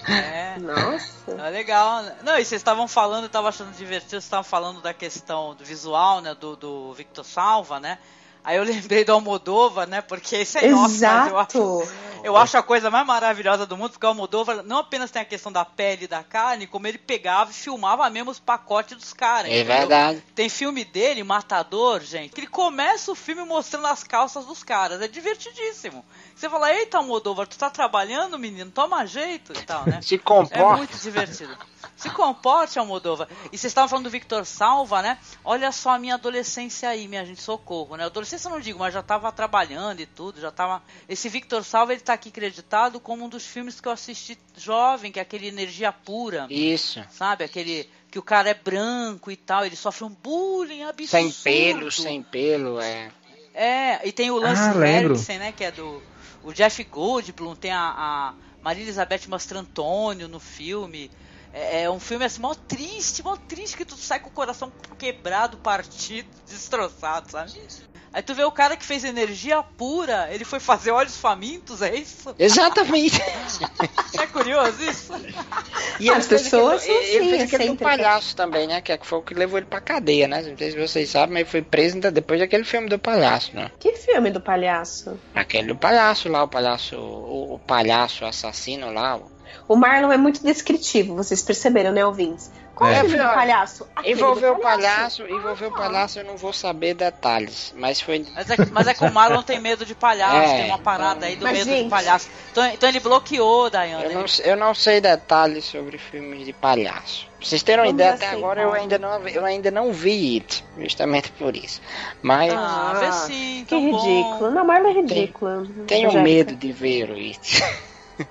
[0.08, 0.58] É.
[0.58, 1.30] Nossa.
[1.30, 2.02] É legal.
[2.22, 5.64] Não, e vocês estavam falando, eu estava achando divertido, vocês estavam falando da questão do
[5.64, 6.34] visual, né?
[6.34, 7.98] Do, do Victor Salva, né?
[8.42, 10.00] Aí eu lembrei do Almodova, né?
[10.00, 10.80] Porque isso é Exato.
[10.80, 11.92] nosso, mas eu acho,
[12.24, 15.24] eu acho a coisa mais maravilhosa do mundo, porque o Almodova não apenas tem a
[15.24, 19.12] questão da pele e da carne, como ele pegava e filmava mesmo os pacotes dos
[19.12, 19.50] caras.
[19.50, 20.22] É verdade.
[20.34, 25.00] Tem filme dele, Matador, gente, que ele começa o filme mostrando as calças dos caras.
[25.00, 26.04] É divertidíssimo.
[26.34, 28.70] Você fala, eita, Almodóvar, tu tá trabalhando, menino?
[28.70, 30.00] Toma jeito e tal, né?
[30.02, 30.56] Se comporta.
[30.56, 31.56] É muito divertido.
[31.96, 33.28] Se comporte, Almodóvar.
[33.52, 35.18] E vocês estavam falando do Victor Salva, né?
[35.44, 38.04] Olha só a minha adolescência aí, minha gente, socorro, né?
[38.04, 40.82] Adolescência eu não digo, mas já tava trabalhando e tudo, já tava...
[41.08, 45.12] Esse Victor Salva, ele tá aqui creditado como um dos filmes que eu assisti jovem,
[45.12, 46.46] que é aquele Energia Pura.
[46.48, 47.04] Isso.
[47.10, 47.44] Sabe?
[47.44, 51.30] Aquele que o cara é branco e tal, ele sofre um bullying absurdo.
[51.30, 53.10] Sem pelo, sem pelo, é.
[53.54, 56.02] É, e tem o Lance ah, Henriksen, né, que é do
[56.42, 61.10] o Jeff Goldblum, tem a, a Maria Elizabeth Mastrantonio no filme.
[61.52, 64.72] É, é, um filme assim, mó triste, mó triste, que tu sai com o coração
[64.98, 67.52] quebrado, partido, destroçado, sabe?
[68.12, 71.94] Aí tu vê o cara que fez energia pura, ele foi fazer olhos famintos, é
[71.94, 72.34] isso?
[72.36, 73.22] Exatamente.
[74.18, 75.12] é curioso isso?
[76.00, 78.80] E as pessoas ele, ele, ele fez aquele palhaço também, né?
[78.80, 80.42] Que foi o que levou ele pra cadeia, né?
[80.42, 83.54] Não sei se vocês sabem, mas ele foi preso ainda depois daquele filme do palhaço,
[83.54, 83.70] né?
[83.78, 85.16] Que filme do palhaço?
[85.32, 89.20] Aquele do palhaço lá, o palhaço, o, o palhaço assassino lá.
[89.68, 92.50] O Marlon é muito descritivo, vocês perceberam, né, ouvintes?
[92.80, 93.86] Qual é, o palhaço?
[94.06, 98.24] envolveu o palhaço, envolveu o palhaço, eu não vou saber detalhes, mas foi.
[98.34, 101.26] Mas é, mas é que o Marlon tem medo de palhaço, é, tem uma parada
[101.26, 101.84] aí do medo gente...
[101.84, 102.30] de palhaço.
[102.50, 104.04] Então, então ele bloqueou, Dayane.
[104.04, 107.28] Eu não, eu não sei detalhes sobre filmes de palhaço.
[107.36, 110.64] Pra vocês terem uma ideia, até agora eu ainda, não, eu ainda não vi It,
[110.78, 111.82] justamente por isso.
[112.22, 112.50] Mas.
[112.50, 114.50] Ah, vê sim, que ridículo.
[114.52, 115.66] Não, Marlon é ridículo.
[115.86, 117.62] Tenho medo de ver o It.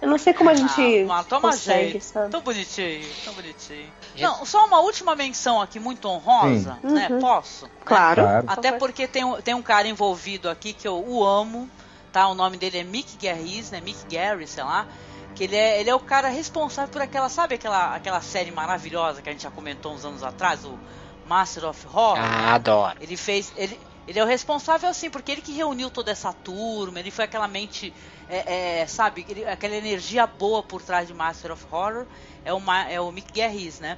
[0.01, 1.07] Eu não sei como a gente.
[1.09, 2.03] Ah, toma consegue, jeito.
[2.03, 2.29] Sabe?
[2.29, 3.89] Tão bonitinho, tão bonitinho.
[4.18, 6.93] Não, só uma última menção aqui muito honrosa, Sim.
[6.93, 7.07] né?
[7.10, 7.20] Uhum.
[7.20, 7.70] Posso?
[7.86, 8.24] Claro.
[8.24, 8.43] Né?
[8.47, 11.70] Até porque tem, tem um cara envolvido aqui que eu o amo,
[12.12, 12.28] tá?
[12.28, 13.82] O nome dele é Mick Garris, né?
[13.82, 14.88] Mick Gary, sei lá.
[15.36, 19.22] Que ele é, ele é o cara responsável por aquela, sabe aquela, aquela série maravilhosa
[19.22, 20.78] que a gente já comentou uns anos atrás, o
[21.28, 22.18] Master of Horror?
[22.18, 22.97] Ah, adoro.
[22.99, 23.53] Ele fez.
[23.55, 27.25] Ele, ele é o responsável, assim, porque ele que reuniu toda essa turma, ele foi
[27.25, 27.93] aquela mente,
[28.27, 32.05] é, é, sabe, ele, aquela energia boa por trás de Master of Horror,
[32.43, 33.97] é o, é o Mick Garris, né?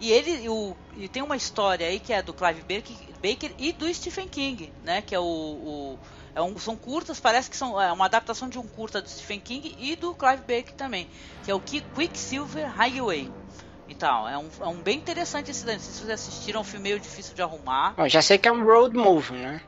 [0.00, 3.72] E ele o, e tem uma história aí que é do Clive Baker, Baker e
[3.72, 5.00] do Stephen King, né?
[5.00, 5.98] Que é o, o
[6.34, 9.38] é um, são curtas, parece que são é uma adaptação de um curta do Stephen
[9.38, 11.08] King e do Clive Baker também,
[11.44, 13.30] que é o Quicksilver Highway.
[14.02, 15.78] Então, é um, é um bem interessante esse daí.
[15.78, 17.94] Se vocês assistiram, é um filme meio difícil de arrumar.
[17.96, 19.60] Bom, já sei que é um road movie, né?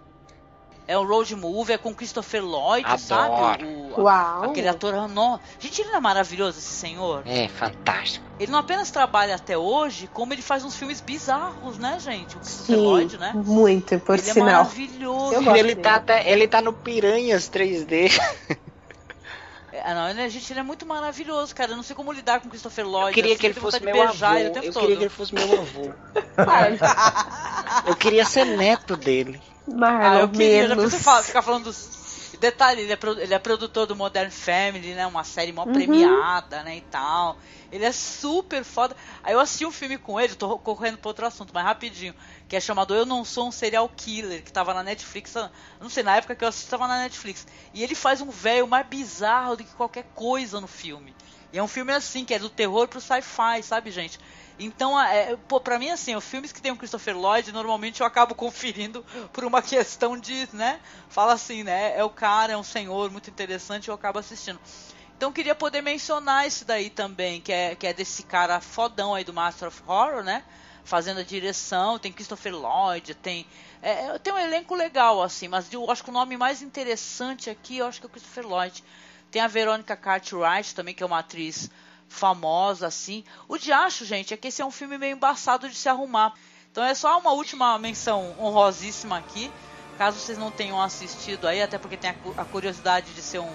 [0.88, 2.98] É um road movie, é com Christopher Lloyd, Adoro.
[2.98, 3.64] sabe?
[3.64, 4.50] O, Uau!
[4.50, 5.08] Aquele ator.
[5.08, 5.38] No...
[5.60, 7.22] Gente, ele não é maravilhoso, esse senhor?
[7.24, 8.26] É, fantástico.
[8.40, 12.36] Ele não apenas trabalha até hoje, como ele faz uns filmes bizarros, né, gente?
[12.36, 13.32] O Christopher Sim, Lloyd, né?
[13.36, 14.48] Muito, por ele é sinal.
[14.48, 15.50] é maravilhoso.
[15.56, 18.10] Ele tá, até, ele tá no Piranhas 3D.
[19.74, 21.72] É, não, ele, gente, ele é muito maravilhoso, cara.
[21.72, 23.08] Eu não sei como lidar com Christopher Lloyd.
[23.08, 24.26] Eu queria assim, que ele fosse meu avô.
[24.36, 24.80] Eu todo.
[24.80, 25.92] queria que ele fosse meu avô.
[27.86, 29.42] eu queria ser neto dele.
[29.66, 32.03] Mas ah, eu queria, já pensou fala, ficar falando dos...
[32.38, 35.06] Detalhe, ele é, ele é, produtor do Modern Family, né?
[35.06, 35.72] Uma série mó uhum.
[35.72, 36.76] premiada, né?
[36.76, 37.38] E tal.
[37.70, 38.96] Ele é super foda.
[39.22, 42.14] Aí eu assisti um filme com ele, tô correndo para outro assunto, mas rapidinho
[42.48, 45.34] que é chamado Eu Não Sou um Serial Killer, que tava na Netflix,
[45.80, 47.46] não sei, na época que eu assisti tava na Netflix.
[47.72, 51.14] E ele faz um velho mais bizarro do que qualquer coisa no filme.
[51.52, 54.18] E é um filme assim, que é do terror pro sci-fi, sabe, gente?
[54.58, 58.06] Então, é, pô, pra mim, assim, os filmes que tem o Christopher Lloyd, normalmente eu
[58.06, 60.80] acabo conferindo por uma questão de, né?
[61.08, 61.98] Fala assim, né?
[61.98, 64.60] É o cara, é um senhor muito interessante, eu acabo assistindo.
[65.16, 69.24] Então, queria poder mencionar esse daí também, que é, que é desse cara fodão aí
[69.24, 70.44] do Master of Horror, né?
[70.84, 73.46] fazendo a direção, tem Christopher Lloyd, tem
[73.82, 77.50] é, é, tem um elenco legal assim, mas eu acho que o nome mais interessante
[77.50, 78.84] aqui, eu acho que é o Christopher Lloyd.
[79.30, 81.68] Tem a Veronica Cartwright também, que é uma atriz
[82.08, 83.24] famosa assim.
[83.48, 86.34] O de acho, gente, é que esse é um filme meio embaçado de se arrumar.
[86.70, 89.50] Então é só uma última menção honrosíssima aqui,
[89.96, 93.52] caso vocês não tenham assistido aí, até porque tem a, a curiosidade de ser um,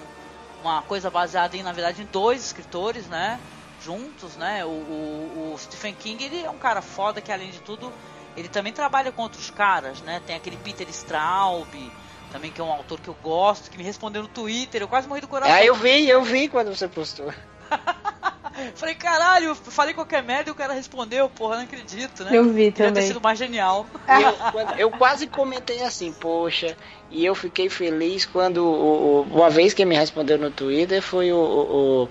[0.62, 3.38] uma coisa baseada em, na verdade, em dois escritores, né?
[3.82, 4.64] juntos, né?
[4.64, 7.92] O, o, o, Stephen King ele é um cara foda que além de tudo
[8.36, 10.20] ele também trabalha com outros caras, né?
[10.26, 11.66] Tem aquele Peter Straub,
[12.30, 15.08] também que é um autor que eu gosto, que me respondeu no Twitter, eu quase
[15.08, 15.54] morri do coração.
[15.54, 17.32] Ah, eu vi, eu vi quando você postou.
[18.74, 22.30] falei, caralho, falei qualquer merda e o cara respondeu, porra, não acredito, né?
[22.32, 23.02] Eu vi Queria também.
[23.02, 23.86] ter sido mais genial.
[24.08, 26.76] Eu, eu, quase comentei assim, poxa,
[27.10, 31.32] e eu fiquei feliz quando o, o, uma vez que me respondeu no Twitter foi
[31.32, 32.08] o,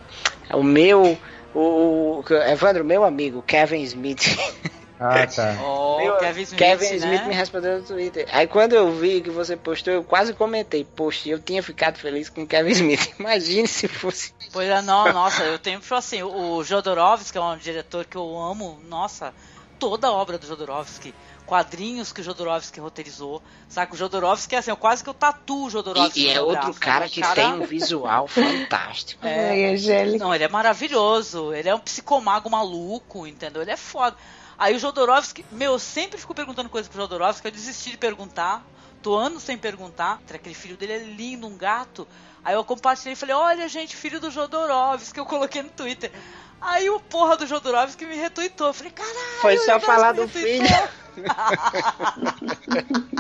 [0.51, 1.17] o, o meu
[1.53, 4.37] o, o Evandro, meu amigo, Kevin Smith.
[4.99, 5.57] Ah, tá.
[5.63, 7.27] Oh, meu, Kevin Smith, Kevin Smith né?
[7.27, 8.27] me respondeu no Twitter.
[8.31, 12.29] Aí quando eu vi que você postou, eu quase comentei, poxa, eu tinha ficado feliz
[12.29, 13.13] com Kevin Smith.
[13.19, 14.33] Imagine se fosse.
[14.51, 18.79] Pois é, não, nossa, eu tenho assim, o Jodorowsky, é um diretor que eu amo,
[18.89, 19.33] nossa,
[19.79, 21.13] toda a obra do Jodorowsky
[21.49, 23.41] quadrinhos que o Jodorowsky roteirizou.
[23.67, 23.93] Sabe?
[23.93, 26.21] O Jodorowsky é assim, eu quase que eu tatuo o Jodorowsky.
[26.21, 27.09] E, e é outro braço, cara né?
[27.09, 27.33] que cara...
[27.33, 29.25] tem um visual fantástico.
[29.25, 31.51] É, é não, ele é maravilhoso.
[31.51, 33.63] Ele é um psicomago maluco, entendeu?
[33.63, 34.15] Ele é foda.
[34.59, 38.61] Aí o Jodorowsky, meu, eu sempre fico perguntando coisas pro Jodorowsky, eu desisti de perguntar.
[39.01, 40.19] tô anos sem perguntar.
[40.29, 42.05] Aquele filho dele é lindo, um gato.
[42.43, 46.11] Aí eu compartilhei e falei, olha, gente, filho do Jodorowsky, que eu coloquei no Twitter.
[46.59, 48.67] Aí o porra do Jodorowsky me retuitou.
[48.67, 49.39] Eu falei, caralho.
[49.39, 50.67] Foi só falar do filho.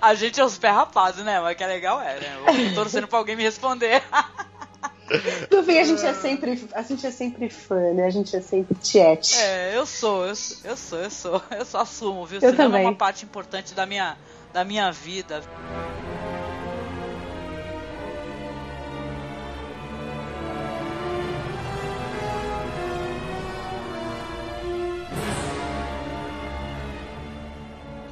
[0.00, 1.40] A gente é os pé rapazes, né?
[1.40, 2.36] Mas que é legal é, né?
[2.36, 4.00] Eu tô torcendo pra alguém me responder.
[5.50, 8.06] No fim, a gente é sempre, a gente é sempre fã, né?
[8.06, 9.36] A gente é sempre tiete.
[9.38, 12.36] É, eu sou, eu sou, eu sou, eu sou, eu só assumo, viu?
[12.40, 12.84] Eu Cinema também.
[12.84, 14.16] é uma parte importante da minha,
[14.52, 15.42] da minha vida.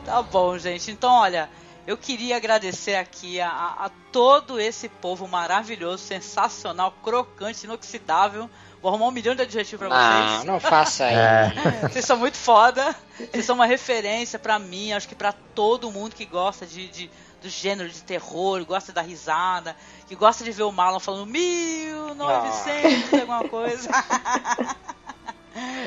[0.05, 0.91] Tá bom, gente.
[0.93, 1.49] Então, olha,
[1.87, 8.49] eu queria agradecer aqui a, a- todo esse povo maravilhoso, sensacional, crocante, inoxidável.
[8.81, 10.45] Vou arrumar um milhão de adjetivos pra Não, vocês.
[10.45, 11.15] não faça aí.
[11.85, 11.89] É.
[11.89, 12.95] Vocês são muito foda.
[13.19, 17.11] Vocês são uma referência pra mim, acho que pra todo mundo que gosta de, de-
[17.43, 19.77] do gênero de terror, gosta da risada,
[20.07, 23.91] que gosta de ver o Marlon falando 1900 alguma coisa.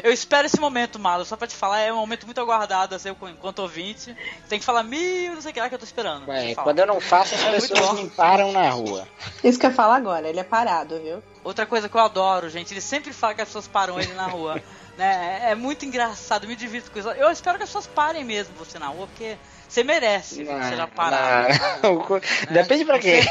[0.03, 3.09] Eu espero esse momento, Marlon, só pra te falar, é um momento muito aguardado, assim,
[3.09, 4.15] eu, enquanto ouvinte.
[4.47, 6.28] Tem que falar mil, não sei o que lá que eu tô esperando.
[6.28, 9.07] Ué, quando eu não faço, as É pessoas me param na rua.
[9.43, 11.22] Isso que eu falo agora, ele é parado, viu?
[11.43, 14.28] Outra coisa que eu adoro, gente, ele sempre fala que as pessoas param ele na
[14.28, 14.61] rua.
[14.97, 15.41] né?
[15.43, 17.09] É, é muito engraçado, me divirto com isso.
[17.09, 19.38] Eu espero que as pessoas parem mesmo você na rua, porque
[19.68, 21.53] você merece Não, ser parado.
[21.84, 22.22] não.
[22.51, 23.22] Depende pra quê.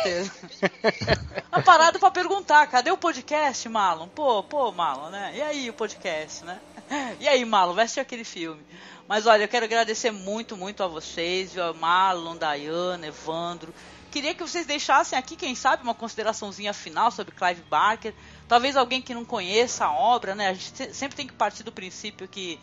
[1.53, 4.09] Uma parada pra perguntar, cadê o podcast, Marlon?
[4.09, 5.33] Pô, pô, Marlon, né?
[5.35, 6.59] E aí o podcast, né?
[7.19, 8.63] E aí, Marlon, vai assistir aquele filme.
[9.09, 11.75] Mas olha, eu quero agradecer muito, muito a vocês, viu?
[11.75, 13.75] Marlon, Dayana, Evandro.
[14.11, 18.15] Queria que vocês deixassem aqui, quem sabe, uma consideraçãozinha final sobre Clive Barker.
[18.49, 20.49] Talvez alguém que não conheça a obra, né?
[20.51, 22.59] A gente se- sempre tem que partir do princípio que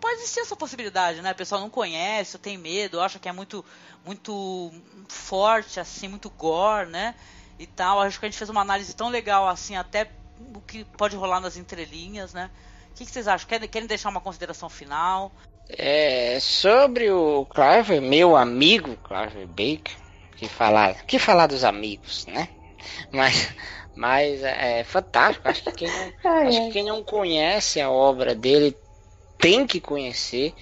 [0.00, 1.32] pode existir essa possibilidade, né?
[1.32, 3.64] O pessoal não conhece, tem medo, acha que é muito,
[4.04, 4.72] muito
[5.08, 7.14] forte, assim, muito gore, né?
[7.58, 8.00] E tal.
[8.00, 10.10] Acho que a gente fez uma análise tão legal, assim, até
[10.54, 12.50] o que pode rolar nas entrelinhas, né?
[12.90, 13.48] O que, que vocês acham?
[13.48, 15.32] Querem, querem deixar uma consideração final?
[15.68, 19.96] É, sobre o Clive, meu amigo Clive Baker,
[20.36, 22.48] que falar, que falar dos amigos, né?
[23.12, 23.54] Mas,
[23.94, 25.48] mas é, é fantástico.
[25.48, 26.66] Acho que, quem não, Ai, acho ai.
[26.66, 28.76] que quem não conhece a obra dele
[29.42, 30.54] tem que conhecer.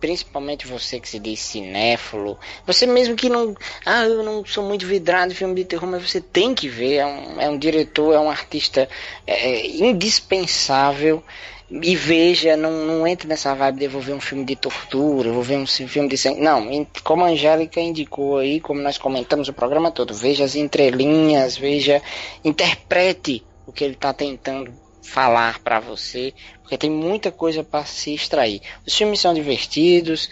[0.00, 2.38] Principalmente você que se diz cinéfilo.
[2.64, 3.52] Você mesmo que não.
[3.84, 6.98] Ah, eu não sou muito vidrado em filme de terror, mas você tem que ver.
[6.98, 8.88] É um, é um diretor, é um artista
[9.26, 11.20] é, indispensável.
[11.68, 15.28] E veja, não, não entre nessa vibe de eu vou ver um filme de tortura,
[15.28, 16.40] eu vou ver um filme de sangue.
[16.40, 21.58] Não, como a Angélica indicou aí, como nós comentamos o programa todo, veja as entrelinhas,
[21.58, 22.00] veja,
[22.42, 24.72] interprete o que ele está tentando
[25.08, 28.60] falar para você, porque tem muita coisa para se extrair.
[28.86, 30.28] Os filmes são divertidos,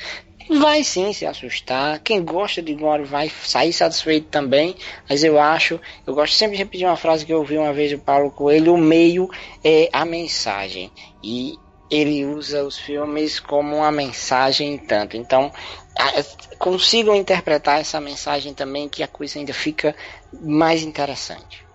[0.51, 1.99] vai sim se assustar.
[2.01, 4.77] Quem gosta de gore vai sair satisfeito também,
[5.09, 7.91] mas eu acho, eu gosto sempre de repetir uma frase que eu ouvi uma vez
[7.91, 9.29] do Paulo Coelho, o meio
[9.65, 10.91] é a mensagem.
[11.25, 11.55] E
[11.91, 15.17] ele usa os filmes como uma mensagem tanto.
[15.17, 15.51] Então,
[16.59, 19.97] consigam interpretar essa mensagem também que a coisa ainda fica
[20.33, 21.66] mais interessante.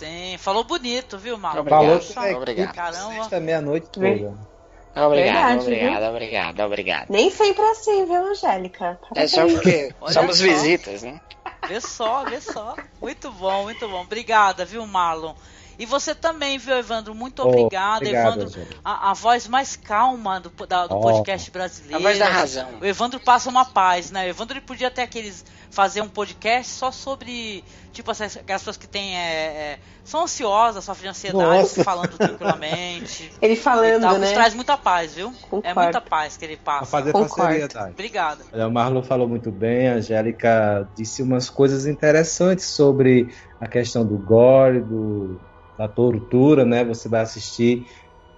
[0.00, 1.60] Sim, falou bonito, viu, Marlon?
[1.60, 2.00] Obrigado.
[2.14, 2.74] Falou é obrigado.
[2.74, 3.14] Caramba.
[3.16, 4.06] Sexta, meia-noite toda.
[4.06, 7.10] Obrigado, Verdade, obrigado, obrigado, obrigado.
[7.10, 8.98] Nem sempre é assim, viu, Angélica?
[9.14, 10.44] É só porque Olha somos só.
[10.44, 11.20] visitas, né?
[11.68, 12.74] Vê só, vê só.
[12.98, 14.00] Muito bom, muito bom.
[14.00, 15.34] Obrigada, viu, Marlon?
[15.80, 17.14] E você também, viu, Evandro?
[17.14, 18.66] Muito Oh, obrigado, obrigado, Evandro.
[18.84, 21.00] A, a voz mais calma do, da- do Oh.
[21.00, 21.96] podcast brasileiro.
[21.96, 22.68] A voz da razão.
[22.80, 24.26] O Evandro passa uma paz, né?
[24.26, 25.44] O Evandro ele podia ter aqueles.
[25.70, 27.64] fazer um podcast só sobre.
[27.92, 29.16] Tipo, essas, aquelas pessoas que têm.
[29.16, 31.84] é, é, são ansiosas, sofrem de ansiedade, Nossa.
[31.84, 33.32] falando tranquilamente.
[33.40, 34.26] Ele falando, tal, né?
[34.26, 35.28] Isso traz muita paz, viu?
[35.28, 35.80] É Concordo.
[35.82, 36.86] muita paz que ele Pra passa.
[36.86, 37.36] fazer Concordo.
[37.36, 37.90] parceria, Dai.
[37.90, 38.44] Obrigada.
[38.66, 44.16] O Marlon falou muito bem, a Angélica disse umas coisas interessantes sobre a questão do
[44.18, 45.40] gore, do,
[45.80, 46.84] da tortura, né?
[46.84, 47.86] Você vai assistir,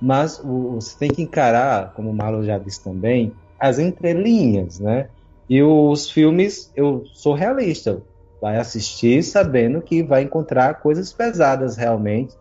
[0.00, 5.10] mas o- você tem que encarar, como o Marlon já disse também, as entrelinhas, né?
[5.48, 8.00] E os filmes, eu sou realista,
[8.40, 12.32] vai assistir sabendo que vai encontrar coisas pesadas realmente.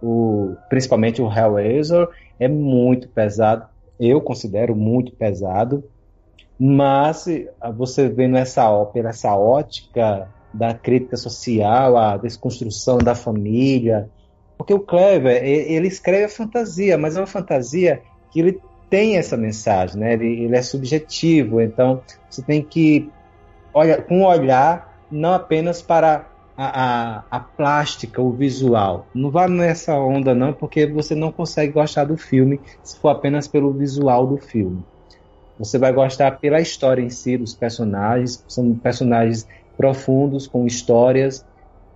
[0.00, 3.66] O, principalmente o Hellraiser é muito pesado,
[4.00, 5.84] eu considero muito pesado.
[6.58, 7.26] Mas
[7.60, 14.10] ah, você vendo essa ópera, essa ótica da crítica social, a desconstrução da família,
[14.56, 19.16] porque o Clever, e- ele escreve a fantasia, mas é uma fantasia que ele tem
[19.16, 20.12] essa mensagem, né?
[20.12, 23.10] Ele, ele é subjetivo, então você tem que
[23.74, 26.26] olha com um olhar não apenas para
[26.56, 29.06] a, a, a plástica, o visual.
[29.14, 33.46] Não vá nessa onda não, porque você não consegue gostar do filme se for apenas
[33.46, 34.82] pelo visual do filme.
[35.58, 39.46] Você vai gostar pela história em si dos personagens, são personagens
[39.76, 41.44] profundos, com histórias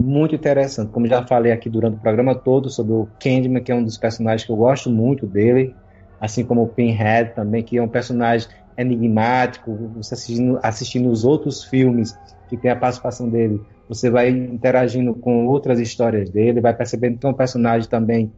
[0.01, 0.92] muito interessantes.
[0.92, 3.98] Como já falei aqui durante o programa todo sobre o Candyman, que é um dos
[3.98, 5.74] personagens que eu gosto muito dele,
[6.20, 9.90] assim como o Pinhead também, que é um personagem enigmático.
[9.96, 15.46] Você assistindo, assistindo os outros filmes que tem a participação dele, você vai interagindo com
[15.46, 18.32] outras histórias dele, vai percebendo que é um personagem também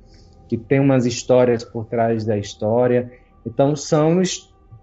[0.49, 3.11] que tem umas histórias por trás da história.
[3.47, 4.21] Então são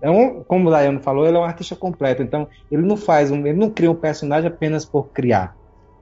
[0.01, 2.23] é um, como o Dayano falou, ele é um artista completo.
[2.23, 5.58] Então, ele não faz um, ele não cria um personagem apenas por criar.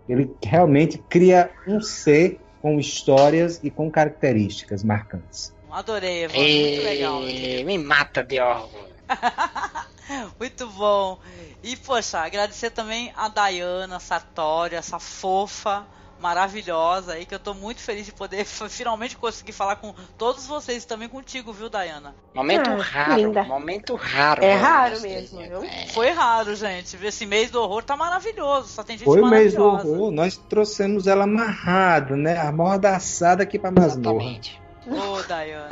[0.07, 5.53] Ele realmente cria um ser com histórias e com características marcantes.
[5.71, 6.33] Adorei, Evan.
[6.33, 7.21] Muito legal.
[7.21, 8.87] Me mata de orgulho.
[10.39, 11.19] Muito bom.
[11.61, 15.85] E, poxa, agradecer também a Dayana Sartori, essa fofa
[16.20, 20.86] maravilhosa aí, que eu tô muito feliz de poder finalmente conseguir falar com todos vocês
[20.86, 22.15] também contigo, viu, Dayana?
[22.34, 23.43] Momento ah, raro, linda.
[23.43, 24.43] momento raro.
[24.43, 25.63] É raro mesmo, viu?
[25.63, 25.88] É.
[25.88, 26.97] Foi raro, gente.
[27.03, 30.38] Esse mês do horror tá maravilhoso, só tem gente Foi o mês do horror, nós
[30.38, 32.38] trouxemos ela amarrada, né?
[32.38, 34.15] Amordaçada aqui pra masmorra.
[34.15, 34.66] Exatamente.
[34.88, 35.69] Ô, oh, Dayana.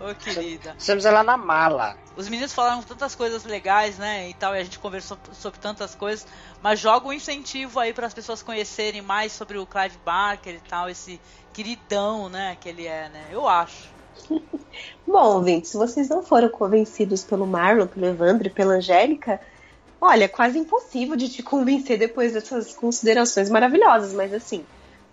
[0.00, 0.74] Ô, oh, querida.
[0.76, 1.96] Estamos ela na mala.
[2.16, 4.28] Os meninos falaram tantas coisas legais, né?
[4.28, 6.26] E tal, e a gente conversou sobre tantas coisas.
[6.60, 10.60] Mas joga um incentivo aí para as pessoas conhecerem mais sobre o Clive Barker e
[10.68, 11.20] tal, esse
[11.52, 12.56] queridão, né?
[12.60, 13.28] Que ele é, né?
[13.30, 13.88] Eu acho.
[15.06, 19.40] Bom, gente, se vocês não foram convencidos pelo Marlon, pelo Evandro e pela Angélica,
[20.00, 24.12] olha, é quase impossível de te convencer depois dessas considerações maravilhosas.
[24.12, 24.64] Mas assim,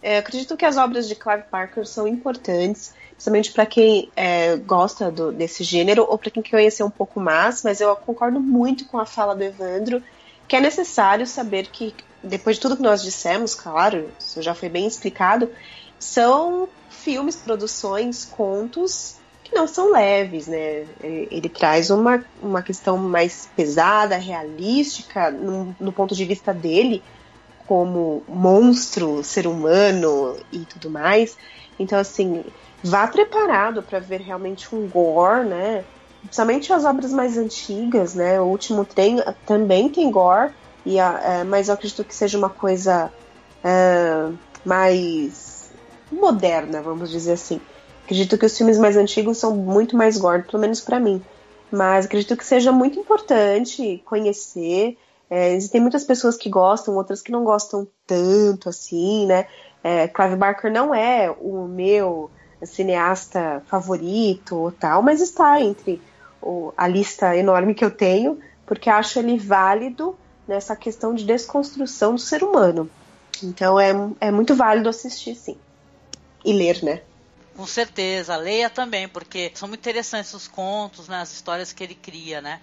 [0.05, 5.09] é, acredito que as obras de Clive Barker são importantes principalmente para quem é, gosta
[5.09, 8.85] do, desse gênero ou para quem quer conhecer um pouco mais, mas eu concordo muito
[8.85, 10.03] com a fala do Evandro,
[10.47, 14.69] que é necessário saber que, depois de tudo que nós dissemos, claro, isso já foi
[14.69, 15.49] bem explicado,
[15.97, 20.85] são filmes, produções, contos que não são leves, né?
[21.01, 27.01] Ele, ele traz uma, uma questão mais pesada, realística, no, no ponto de vista dele,
[27.67, 31.37] como monstro, ser humano e tudo mais.
[31.79, 32.43] Então, assim,
[32.83, 35.83] vá preparado para ver realmente um gore, né?
[36.21, 38.39] Principalmente as obras mais antigas, né?
[38.39, 40.51] O último trem também tem gore,
[40.85, 43.11] e a, é, mas eu acredito que seja uma coisa
[43.63, 44.29] é,
[44.63, 45.71] mais
[46.11, 47.59] moderna, vamos dizer assim.
[48.03, 51.21] Acredito que os filmes mais antigos são muito mais gore, pelo menos para mim.
[51.71, 54.97] Mas acredito que seja muito importante conhecer.
[55.29, 59.47] É, existem muitas pessoas que gostam, outras que não gostam tanto assim, né?
[59.83, 62.29] É, Clive Barker não é o meu
[62.63, 66.01] cineasta favorito ou tal, mas está entre
[66.41, 70.15] o, a lista enorme que eu tenho, porque acho ele válido
[70.47, 72.89] nessa questão de desconstrução do ser humano.
[73.43, 75.57] Então é, é muito válido assistir, sim.
[76.43, 77.01] E ler, né?
[77.55, 81.95] Com certeza, leia também, porque são muito interessantes os contos, né, as histórias que ele
[81.95, 82.59] cria, né?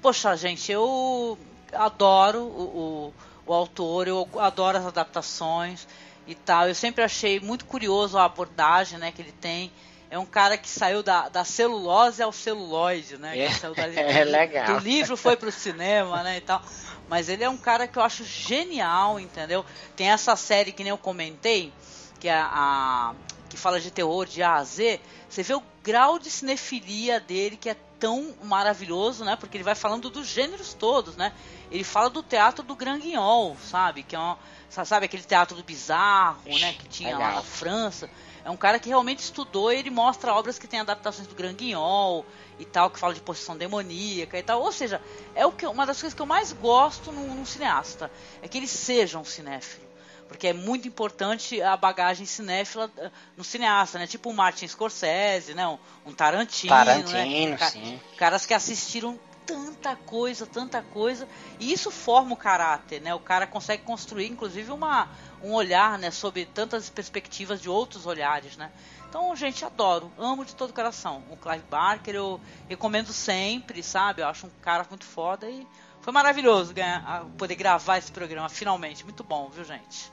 [0.00, 1.38] Poxa, gente, eu
[1.72, 3.12] adoro o,
[3.46, 5.86] o, o autor, eu adoro as adaptações
[6.26, 6.68] e tal.
[6.68, 9.72] Eu sempre achei muito curioso a abordagem né, que ele tem.
[10.10, 13.38] É um cara que saiu da, da celulose ao celuloide, né?
[13.38, 14.66] É, da, é legal.
[14.66, 16.62] Do livro foi pro cinema, né, e tal.
[17.08, 19.64] Mas ele é um cara que eu acho genial, entendeu?
[19.96, 21.72] Tem essa série que nem eu comentei,
[22.20, 23.14] que é a,
[23.52, 24.98] que fala de terror de A a Z.
[25.28, 29.36] Você vê o grau de cinefilia dele que é tão maravilhoso, né?
[29.36, 31.34] Porque ele vai falando dos gêneros todos, né?
[31.70, 34.04] Ele fala do teatro do Grand Guignol, sabe?
[34.04, 34.38] Que é uma,
[34.70, 38.08] sabe aquele teatro do bizarro, né, que tinha lá na França.
[38.42, 41.52] É um cara que realmente estudou e ele mostra obras que têm adaptações do Grand
[41.52, 42.24] Guignol
[42.58, 44.62] e tal, que fala de possessão demoníaca e tal.
[44.62, 45.00] Ou seja,
[45.34, 48.56] é o que, uma das coisas que eu mais gosto num, num cineasta, é que
[48.56, 49.91] ele seja um cinéfilo.
[50.32, 54.06] Porque é muito importante a bagagem cinéfila eh, no cineasta, né?
[54.06, 55.66] Tipo o Martin Scorsese, né?
[55.66, 57.70] Um, um Tarantino, Tarantino, né?
[57.70, 58.00] sim.
[58.16, 61.28] Caras que assistiram tanta coisa, tanta coisa,
[61.58, 63.14] e isso forma o caráter, né?
[63.14, 65.08] O cara consegue construir, inclusive, uma,
[65.42, 68.70] um olhar, né, sobre tantas perspectivas de outros olhares, né?
[69.08, 71.22] Então, gente, adoro, amo de todo o coração.
[71.30, 74.22] O Clive Barker eu recomendo sempre, sabe?
[74.22, 75.66] Eu acho um cara muito foda e
[76.00, 79.04] foi maravilhoso ganhar, poder gravar esse programa, finalmente.
[79.04, 80.10] Muito bom, viu, gente?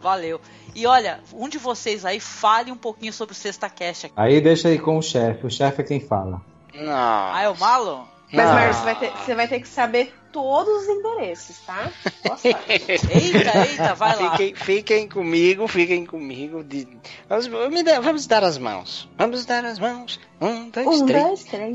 [0.00, 0.40] Valeu.
[0.74, 4.12] E olha, um de vocês aí fale um pouquinho sobre o Sexta Cast.
[4.16, 5.46] Aí deixa aí com o chefe.
[5.46, 6.40] O chefe é quem fala.
[6.74, 6.92] Não.
[6.92, 8.04] Ah, é o Marlon?
[8.32, 8.54] Mas, ah.
[8.54, 11.90] Mário, você vai, ter, você vai ter que saber todos os endereços, tá?
[12.44, 14.36] eita, eita, vai lá.
[14.36, 16.62] Fiquem, fiquem comigo, fiquem comigo.
[16.62, 16.86] De...
[17.28, 19.08] Vamos, vamos dar as mãos.
[19.16, 20.20] Vamos dar as mãos.
[20.40, 21.24] Um, dois, um, três.
[21.24, 21.74] Dois, três.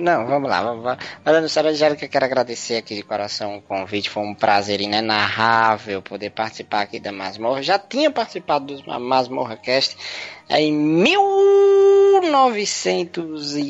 [0.00, 0.62] Não, vamos lá.
[0.62, 0.98] Vamos lá.
[1.24, 4.10] Mas, Sara Angélica, quero agradecer aqui de coração o convite.
[4.10, 7.62] Foi um prazer inenarrável poder participar aqui da Masmorra.
[7.62, 9.96] Já tinha participado do Masmorra Cast
[10.60, 13.68] em 1902.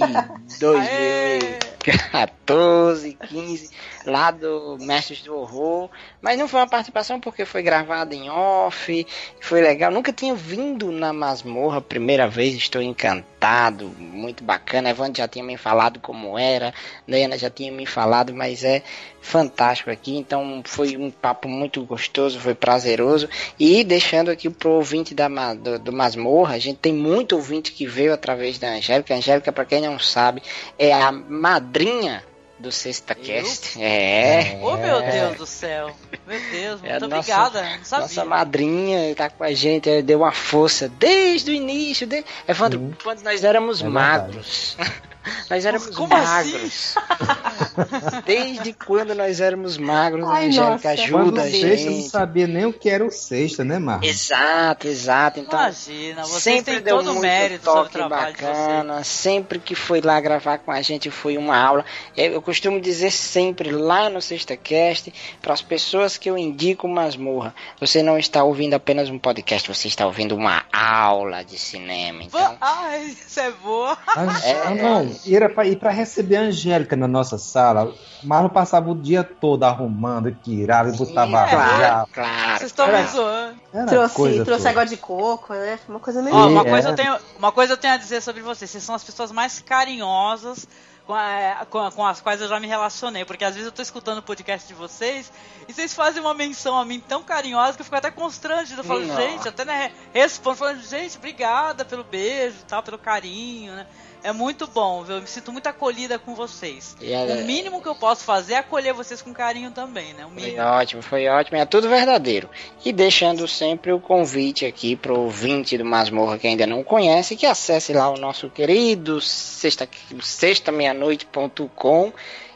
[1.82, 3.70] 14, 15,
[4.06, 5.90] lá do Mestres do Horror.
[6.20, 9.06] Mas não foi uma participação porque foi gravada em off,
[9.40, 9.90] foi legal.
[9.90, 14.90] Nunca tinha vindo na masmorra, primeira vez, estou encantado, muito bacana.
[14.90, 16.72] Evandro já tinha me falado como era,
[17.06, 18.82] Diana já tinha me falado, mas é
[19.23, 20.16] fantástico aqui.
[20.16, 23.28] Então foi um papo muito gostoso, foi prazeroso.
[23.59, 27.86] E deixando aqui pro ouvinte da, do, do Masmorra, a gente tem muito ouvinte que
[27.86, 29.15] veio através da Angélica.
[29.15, 30.43] A Angélica, para quem não sabe,
[30.78, 32.24] é a madrinha
[32.59, 33.82] do Sexta Cast.
[33.82, 34.59] É.
[34.62, 35.94] Oh, meu Deus do céu.
[36.27, 37.62] Meu Deus, muito é nossa, obrigada.
[37.62, 38.07] Não sabia.
[38.07, 42.07] Nossa madrinha tá com a gente, deu uma força desde o início.
[42.07, 42.24] De...
[42.47, 42.93] Evandro, hum.
[43.03, 44.77] quando nós éramos é magros.
[45.49, 46.97] Nós éramos Como magros.
[46.97, 48.23] Assim?
[48.24, 51.61] Desde quando nós éramos magros, Ai, a Angélica ajuda a gente.
[51.61, 54.09] Sexta não sabia nem o que era o sexta, né, Marcos?
[54.09, 55.40] Exato, exato.
[55.40, 59.05] Então, Imagina, você sempre deu todo muito mérito toque bacana.
[59.05, 61.85] Sempre que foi lá gravar com a gente foi uma aula.
[62.16, 67.55] Eu costumo dizer sempre lá no Sexta Cast para as pessoas que eu indico masmorra.
[67.81, 72.23] Você não está ouvindo apenas um podcast, você está ouvindo uma aula de cinema.
[72.23, 73.97] Então, Ai, isso é boa.
[74.44, 77.93] É, não, era pra ir pra receber a Angélica na nossa sala.
[78.22, 82.59] Marlon passava o dia todo arrumando, tirava e botava é, claro, claro.
[82.59, 83.56] Vocês estão me zoando.
[83.89, 85.78] Trouxe, trouxe água de coco, né?
[85.89, 86.36] Uma coisa meio.
[86.36, 88.70] Ó, uma, coisa eu tenho, uma coisa eu tenho a dizer sobre vocês.
[88.70, 90.68] Vocês são as pessoas mais carinhosas
[91.06, 93.24] com, a, com, a, com, as quais eu já me relacionei.
[93.24, 95.32] Porque às vezes eu tô escutando o podcast de vocês
[95.68, 98.80] e vocês fazem uma menção a mim tão carinhosa que eu fico até constrangido.
[98.80, 99.16] Eu falo, Não.
[99.16, 103.86] gente, até né, respondo, falando, gente, obrigada pelo beijo e tal, pelo carinho, né?
[104.24, 105.16] É muito bom, viu?
[105.16, 106.97] Eu me sinto muito acolhida com vocês.
[107.01, 110.24] O mínimo que eu posso fazer é acolher vocês com carinho também, né?
[110.24, 111.59] O Foi ótimo, foi ótimo.
[111.59, 112.49] É tudo verdadeiro.
[112.85, 117.47] E deixando sempre o convite aqui pro ouvinte do Masmorra que ainda não conhece, que
[117.47, 119.89] acesse lá o nosso querido sexta,
[120.20, 122.12] sextameianoite.com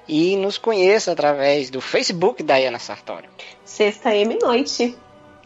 [0.08, 3.28] e nos conheça através do Facebook da Ana Sartório.
[3.64, 4.96] Sexta M Noite.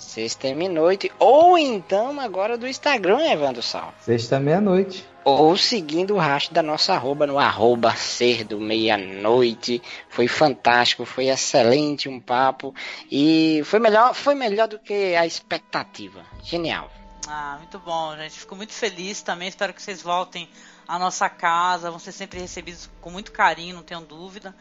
[0.01, 1.13] Sexta meia-noite.
[1.19, 3.93] Ou então agora do Instagram, Evandro Sal.
[4.01, 5.07] Sexta meia-noite.
[5.25, 9.83] Ou seguindo o rastro da nossa arroba no arroba ser do meia-noite.
[10.09, 12.75] Foi fantástico, foi excelente um papo.
[13.11, 16.25] E foi melhor, foi melhor do que a expectativa.
[16.43, 16.91] Genial.
[17.29, 18.41] Ah, muito bom, gente.
[18.41, 19.49] Fico muito feliz também.
[19.49, 20.49] Espero que vocês voltem
[20.89, 21.91] à nossa casa.
[21.91, 24.55] Vão ser sempre recebidos com muito carinho, não tenho dúvida.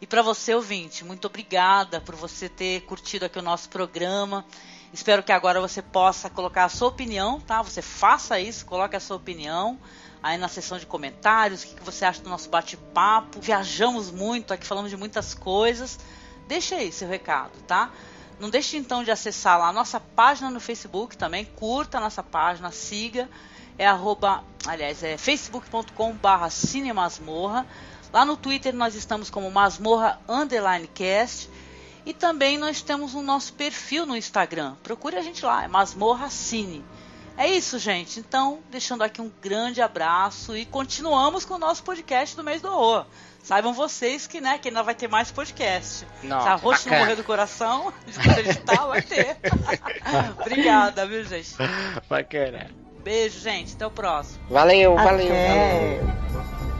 [0.00, 4.44] E para você, ouvinte, muito obrigada por você ter curtido aqui o nosso programa.
[4.94, 7.60] Espero que agora você possa colocar a sua opinião, tá?
[7.60, 9.76] Você faça isso, coloque a sua opinião
[10.22, 13.40] aí na seção de comentários, o que, você acha do nosso bate-papo.
[13.40, 15.98] Viajamos muito aqui, falamos de muitas coisas.
[16.46, 17.90] Deixa aí seu recado, tá?
[18.38, 22.22] Não deixe então de acessar lá a nossa página no Facebook também, curta a nossa
[22.22, 23.28] página, siga.
[23.76, 27.66] É arroba, aliás, é facebook.com barra cinemasmorra.
[28.12, 31.50] Lá no Twitter nós estamos como masmorra underline cast.
[32.06, 34.74] E também nós temos o nosso perfil no Instagram.
[34.82, 36.84] Procure a gente lá, é Masmorra Cine.
[37.36, 38.20] É isso, gente.
[38.20, 42.68] Então, deixando aqui um grande abraço e continuamos com o nosso podcast do mês do
[42.68, 43.06] horror.
[43.42, 46.06] Saibam vocês que, né, que ainda vai ter mais podcast.
[46.22, 49.36] Nossa, Se a roxa não morrer do coração, de tá, vai ter.
[50.40, 51.54] Obrigada, viu, gente?
[52.08, 52.70] Bacana.
[53.02, 53.74] Beijo, gente.
[53.74, 54.38] Até o próximo.
[54.48, 55.26] Valeu, valeu.
[55.26, 55.98] Até.
[55.98, 56.73] valeu.